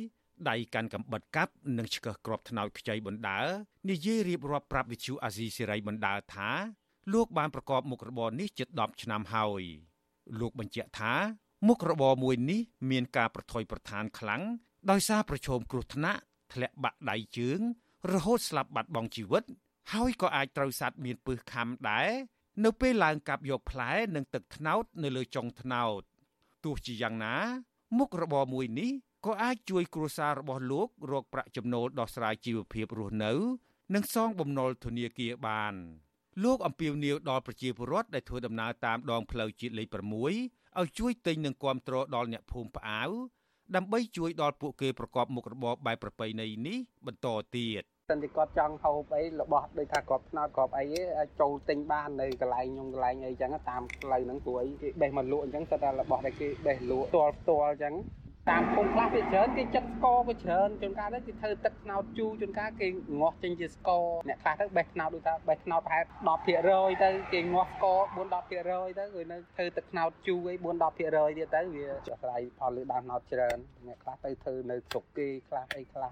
[0.50, 3.42] ដៃកាន់កំបិតកាប់និងឆ្កឹះក្របថ្នោតខ្ចីបណ្ដើ
[3.90, 6.50] និយាយរៀបរាប់ប្រាប់វិទ្យុអាស៊ីសេរីបណ្ដើថា
[7.14, 9.64] លោកបានប្រកបមុខរបរនេះជិត10ឆ្នាំហើយ
[10.40, 11.14] លោកបញ្ជាក់ថា
[11.68, 12.62] មុខរបរមួយនេះ
[12.92, 14.42] មានការប្រថុយប្រឋានខ្លាំង
[14.92, 16.20] ដោយសារប្រឈមគ្រោះថ្នាក់
[16.54, 17.60] ធ្លាក់បាក់ដៃជើង
[18.14, 19.44] រហូតស្លាប់បាត់បង់ជីវិត
[19.94, 22.10] ហើយក៏អាចត្រូវសត្វមានពឹសខំដែរ
[22.64, 26.02] នៅពេលឡើងកាប់យកផ្លែនិងទឹកត្នោតនៅលើចុងត្នោត
[26.64, 27.36] ទោះជាយ៉ាងណា
[27.98, 28.92] មុខរបរមួយនេះ
[29.26, 33.32] ក៏អាចជួយគ្រួសាររបស់លោករកប្រាក់ចំណូលដោះស្រាយជីវភាពរស់នៅ
[33.96, 35.74] និងសងបំណុលធនាគារបាន
[36.44, 40.16] លោកអំពីវនីវដល់ប្រជាពលរដ្ឋដែលធ្វើដំណើរតាមដងផ្លូវជាតិលេខ6
[40.80, 43.10] ឲ្យជួយទិញនិងគ្រប់គ្រងដល់អ្នកភូមិផ្អាវ
[43.76, 50.86] ដើម្បីជួយដល់ពួកគេប្រកបមុខរបរបែបប្រពៃណីនេះបន្តទៀតសិនជាគាត់ចង់ហូបអីរបស់ដូចថាគាត់ផ្នោតគាត់អី
[51.18, 57.96] អាចចូលទិញបាននៅកន្លែងខ្ញុំកន្លែងអីចឹងតាមផ្លូវហ្នឹងព្រោះអីគេបេះមកលក់អញ្ចឹងសិតតែរបស់ដែលគេបេះលក់ផ្ទាល់ផ្ទាល់អញ្ចឹង
[58.52, 62.88] តាមភូមិខ្លះវាច្រើនគេចិត្តស្ករវាច្រើនជួនកាលទៅគេធ្វើទឹកត្នោតជូរជួនកាលគេ
[63.20, 71.06] ងាស់ចេញជាស្ករអ្នកខ្លះទៅបេះត្នោតដូចថាបេះត្នោតប្រហែល10%ទៅគេងាស់ស្ករ4 10%ទៅគឺនៅធ្វើទឹកត្នោតជូរអី4 10%ទៀ
[71.46, 76.12] តទៅវាអាស្រ័យផលលើដើមត្នោតច្រើនអ្នកខ្លះទៅធ្វើនៅស្រុកគេខ្លះអីខ្លះ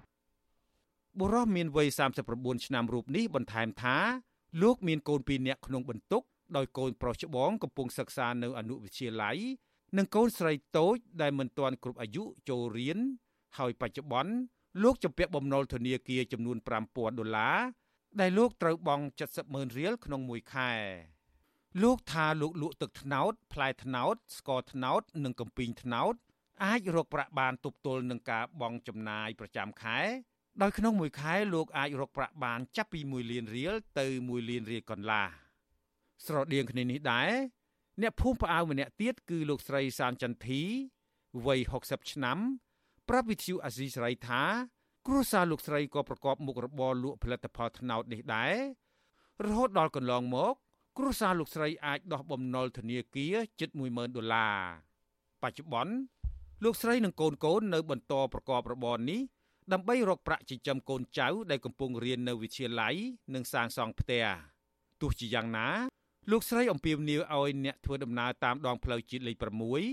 [1.20, 1.88] បុរសមានវ័យ
[2.28, 3.98] 39ឆ្នាំរូបនេះបន្ថែមថា
[4.62, 6.24] លោកមានកូនពីរនាក់ក្នុងបន្ទុក
[6.58, 9.38] ដោយកូនប្រុសច្បងកំពុងសិក្សានៅអនុវិទ្យាល័យ
[9.98, 13.00] និងកូនស្រីតូចដែលមិនទាន់គ្រប់អាយុចូលរៀន
[13.58, 14.34] ហើយបច្ចុប្បន្ន
[14.84, 17.58] លោកជំពាក់បំណុលធនាគារចំនួន5000ដុល្លារ
[18.20, 20.72] ដែលលោកត្រូវបង់70ម៉ឺនរៀលក្នុងមួយខែ
[21.84, 26.14] លោកថាលោកលក់ទឹកត្នោតផ្លែត្នោតស្ករត្នោត និងកំពីងត្នោត
[26.64, 30.00] អាចរកប្រាក់បានទប់ទល់នឹងការបង់ចំណាយប្រចាំខែ
[30.62, 35.28] ដោយក្នុងមួយខែលោកអាចរកប្រាក់បានចាប់ពី1លានរៀលទៅ1លានរៀលកន្លះ
[36.26, 37.32] ស្រដៀងគ្នានេះដែរ
[38.02, 40.62] អ្នកភូមិផ្អៅម្នាក់ទៀតគឺលោកស្រីសានចន្ទធី
[41.45, 42.38] វ័យ60ឆ្នាំ
[43.10, 44.43] ប្រាប់វិទ្យុអាស៊ីសេរីថា
[45.08, 48.54] គ្រួសារលោកស្រីក៏ប្រកបមុខរបរលក់ផលិតផលត្នោតនេះដែរ
[49.45, 50.54] រហូតដល់កន្លងមក
[50.97, 54.56] គ្រួសារលោកស្រីអាចដោះបំណុលធនាគារជិត10000ដុល្លារ
[55.41, 55.93] បច្ចុប្បន្ន
[56.64, 59.22] លោកស្រីនិងកូនកូននៅបន្តប្រកបរបរនេះ
[59.74, 62.95] ដើម្បីរកប្រាក់ចិញ្ចឹមកូនចៅដែលកំពុងរៀននៅវិទ្យាល័យ
[63.34, 64.26] និងសាងសង់ផ្ទះ
[65.02, 65.68] ទោះជាយ៉ាងណា
[66.30, 69.36] លោកស្រីអំពាវនាវឲ្យអ្នកធ្វើដំណើរតាមដងផ្លូវជាតិលេខ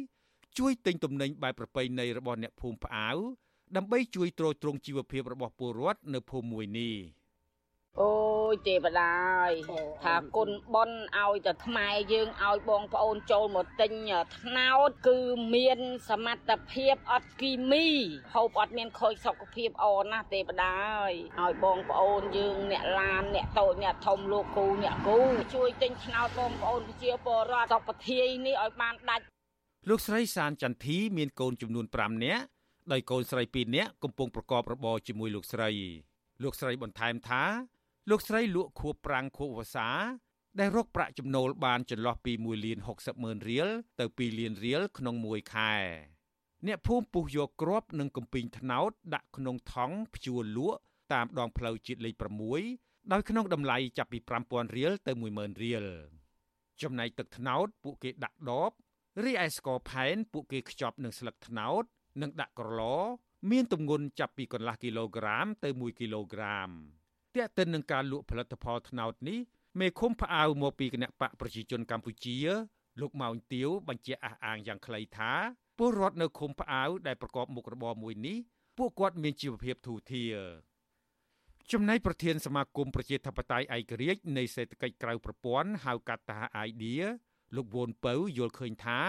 [0.03, 3.17] 6ជួយទិញទំនិញបែបប្រពៃណីរបស់អ្នកភូមិផ្អាវ
[3.77, 6.95] ដើម្បីជួយទ្រទ្រង់ជីវភាពរបស់ពលរដ្ឋនៅភូមិមួយនេះ
[7.99, 9.55] អូ យទេវតាអើយ
[10.05, 13.93] ថាគុណប៉ុនឲ្យតែខ្មែរយើងឲ្យបងប្អូនចូលមកទិញ
[14.39, 15.19] ថ្នោតគឺ
[15.55, 15.79] មាន
[16.09, 17.89] សមត្ថភាពអត់គីមី
[18.35, 25.21] ហូបអត់មានខូចសុខភាពអណាស់ទេវតាអើយឲ្យបងប្អូនយើងអ្នកឡានអ្នកតូចអ្នកធំលោកគ្រូអ្នកគ្រូ
[25.55, 29.25] ជួយទិញថ្នោតបងប្អូនប្រជាពលរដ្ឋសុខធាយនេះឲ្យបានដាច់
[29.89, 32.45] លោកស្រីសានចន្ទធីមានកូនចំនួន5នាក់
[32.93, 35.71] ដោយកូនស្រី2នាក់កំពុងប្រកបរបរជាមួយលោកស្រី
[36.43, 37.45] លោកស្រីបន្ថែមថា
[38.11, 39.89] លោកស្រីលក់ខួបប្រាំងខួបវស្សា
[40.59, 43.69] ដែលរកប្រាក់ចំណូលបានចន្លោះពី1លាន60ម៉ឺនរៀល
[44.01, 45.75] ទៅ2លានរៀលក្នុងមួយខែ
[46.67, 50.79] អ្នកភូមិពុះយកគ្រាប់និងកំពីងថ្នោតដាក់ក្នុងថង់ព្យួរលក់
[51.13, 52.15] តាមដងផ្លូវជាតិលេខ
[52.65, 55.85] 6ដោយក្នុងតម្លៃចាប់ពី5000រៀលទៅ10000រៀល
[56.83, 58.71] ចំណែកទឹកថ្នោតពួកគេដាក់ដប
[59.25, 61.85] រីឯស្ករផែនពួកគេខ្ចប់នឹងស្លឹកថ្នោត
[62.23, 62.99] និងដាក់ក្រឡ
[63.51, 66.71] មានទម្ងន់ចាប់ពីកន្លះគីឡូក្រាមទៅ1គីឡូក្រាម
[67.39, 69.39] ទាក់ទិននឹងការលក់ផលិតផលត្នោតនេះ
[69.81, 72.37] មេឃុំផ្អាវមកពីគណៈបកប្រជាជនកម្ពុជា
[73.01, 75.33] លោកម៉ៅទាវបញ្ជាក់អះអាងយ៉ាងខ្លីថា
[75.79, 78.39] ពលរដ្ឋនៅឃុំផ្អាវដែលប្រកបមុខរបរមួយនេះ
[78.79, 80.35] ពួកគាត់មានជីវភាពធូរធារ
[81.73, 87.05] ចំណែកប្រធានសមាគមប្រជាធិបតេយ្យឯករាជ្យនៃសេដ្ឋកិច្ចក្រៅប្រព័ន្ធហៅកាត់ថា IDEA
[87.57, 89.01] លោកវ៉ុនពៅយល់ឃើញថា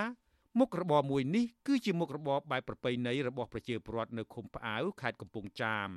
[0.59, 5.89] មុខរបរមួយនេះគឺជាមុខរបរបែបប្រពៃណីរបស់ប្រជាពលរដ្ឋនៅឃុំផ្អាវខេត្តកំពង់ចាម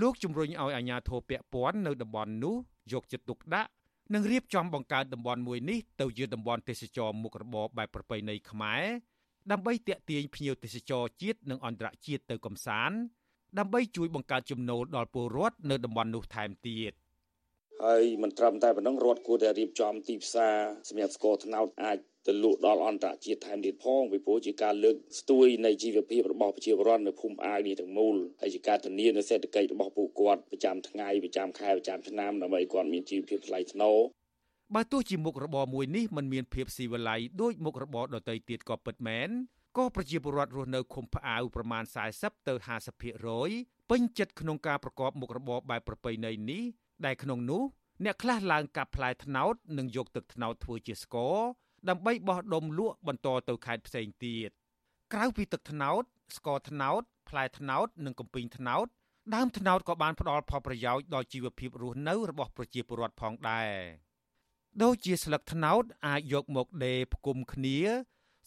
[0.00, 2.56] លោកជំរុញឲ្យអាជ្ញាធរពាក់ព័ន្ធនៅតំបន់នោះ
[2.92, 3.70] យកចិត្តទុកដាក់
[4.14, 8.84] និងរៀបចំបង្កើតតំបន់មួយនេះទៅជាតំបន់ទេសចរមុខរបរបែបប្រពៃណីខ្មែរ
[9.52, 12.98] ដើម្បីទាក់ទាញភ្ញៀវទេសចរជាតិនិងអន្តរជាតិទៅកំសាន្ត
[13.58, 16.92] ដើម្បីជួយបង្កើតចំណូលដល់ពលរដ្ឋនៅតំបន់នោះថែមទៀត
[17.82, 20.56] ហើយមិនត្រឹមតែប៉ុណ្ណឹងរដ្ឋគួរតែរៀបចំទីផ្សារ
[20.88, 33.98] សម្រាប់ស្ករត្នោតអាចទៅលក់ដល់អន្តរជាតិថែមទៀតផងពីព្រោះជាការលើកស្ទួយនៃជីវភាពរបស់ប្រជាពលរដ្ឋនៅភូមិអាយនេះទាំងមូលហើយជាការធានានូវសេដ្ឋកិច្ចរបស់ពួកគាត់ប្រចាំថ្ងៃប្រចាំខែប្រចាំឆ្នាំដើម្បីគាត់មានជីវភាពថ្លៃថ្នូរ
[34.74, 39.28] បើទោះជាមុខរបរមួយនេះมันមានភាពស៊ីវិល័យដូចមុខរបរដទៃទៀតក៏ពិតមែន
[39.78, 41.84] ក៏ប្រជាពលរដ្ឋរស់នៅឃុំផ្អាវប្រមាណ
[42.16, 42.54] 40ទៅ
[43.22, 46.62] 50%ពេញចិត្តក្នុងការប្រកបមុខរបរបែបប្រពៃណីនេះ
[47.06, 47.62] ដែលក្នុងនោះ
[48.04, 51.36] អ្នកខ្លះឡើងកាប់ផ្លែត្នោតនិងយកទឹកត្នោតធ្វើជាស្ករ
[51.88, 54.50] ដើម្បីបោះដុំលក់បន្តទៅខេត្តផ្សេងទៀត
[55.12, 56.02] ក្រៅពីទឹកត្នោត
[56.36, 58.86] ស្ករត្នោតផ្លែត្នោតនិងកំពីងត្នោត
[59.34, 63.70] ដើមត្នោតក៏បានផ្ដល់ផលប្រយោជន៍ដល់ជីវភាពរស់នៅរបស់ប្រជាពលរដ្ឋផងដែរ
[64.82, 67.78] ដូចជាស្លឹកត្នោតអាចយកមកដេរផ្គុំគ្នា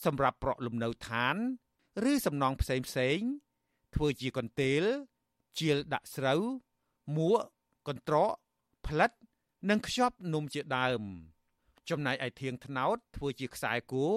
[0.06, 1.36] សម្រាប់ប្រក់លំនៅឋាន
[2.12, 3.20] ឬសំណង់ផ្សេងផ្សេង
[3.96, 4.84] ធ្វើជាកន្ទេល
[5.60, 6.42] ជាលដាក់ស្រូវ
[7.18, 7.40] មួក
[7.88, 8.32] កន្ត្រក
[8.88, 9.12] ផ្លិត
[9.70, 11.02] និងខ្ចប់នំជាដើម
[11.90, 14.08] ចំណែកឯធៀងថ្នោតធ្វើជាខ្សែគោ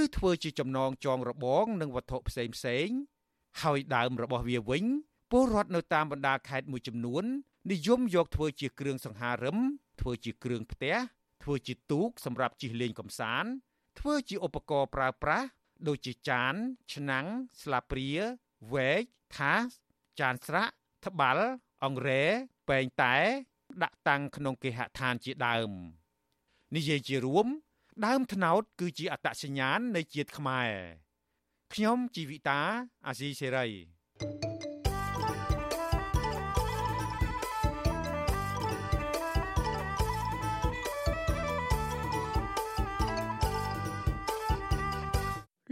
[0.00, 2.88] ឬធ្វើជាចំណងចងរបង និងវត្ថុផ្សេងផ្សេង
[3.62, 4.84] ហើយដើមរបស់វាវិញ
[5.30, 7.24] ពលរដ្ឋនៅតាមបណ្ដាខេត្តមួយចំនួន
[7.72, 9.58] និយមយកធ្វើជាគ្រឿងសង្ហារឹម
[10.00, 10.96] ធ្វើជាគ្រឿងផ្ទះ
[11.42, 13.50] ធ្វើជាទូកសម្រាប់ជិះលេងកម្សាន្ត
[14.00, 15.46] ធ្វើជាឧបករណ៍ប្រើប្រាស់
[15.88, 16.54] ដូចជាចាន
[16.94, 17.26] ឆ្នាំង
[17.62, 18.10] ស្លាបព្រា
[18.74, 19.02] វែក
[19.36, 19.70] ថាស
[20.20, 20.72] ចានស្រាក់
[21.06, 21.46] ត្បាល់
[21.84, 22.22] អង្រែ
[22.68, 23.16] ពែងតែ
[23.82, 25.70] ដាក់តាំងក្នុងគេហដ្ឋានជាដើម
[26.76, 27.46] និយាយជារួម
[28.06, 30.70] ដើមថ្នោត គឺជាអត្តសញ្ញាណនៃជាតិខ្មែរ
[31.74, 32.60] ខ្ញុំជីវិតា
[33.06, 33.66] អាស៊ីសេរី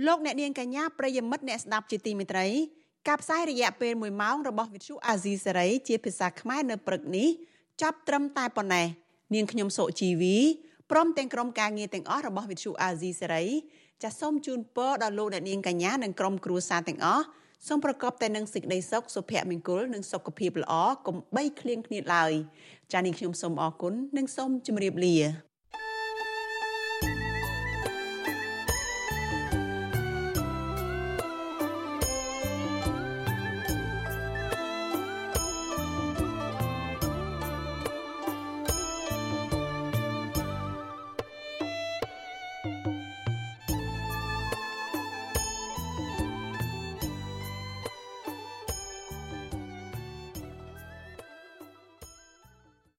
[0.07, 2.47] លោកអ្នកនាងកញ្ញាប្រិយមិត្តអ្នកស្ដាប់ជាទីមេត្រី
[3.09, 7.29] ការផ្សាយរយៈពេល1ម៉ោងរបស់វិទ្យុអាស៊ីសេរីជាភាសាខ្មែរនៅព្រឹកនេះ
[7.83, 8.87] ចាប់ត្រឹមតែប៉ុណ្ណេះ
[9.35, 10.37] នាងខ្ញុំសុជីវី
[10.91, 13.45] ព្រមទាំងក្រុមការងារទាំងអស់របស់វិទ្យុអាស៊ីសេរី
[14.03, 17.25] ចាសសូមជូនពរដល់លោកអ្នកនាងកញ្ញានិងក្រុមគ្រួសារទាំងអស់
[17.69, 20.75] សូមប្រកបតែនឹងសេចក្តីសុខសុភមង្គលនិងសុខភាពល្អ
[21.07, 22.33] កុំបីឃ្លៀងឃ្លាតឡើយ
[22.93, 25.17] ចា៎នេះខ្ញុំសូមអរគុណនិងសូមជម្រាបលា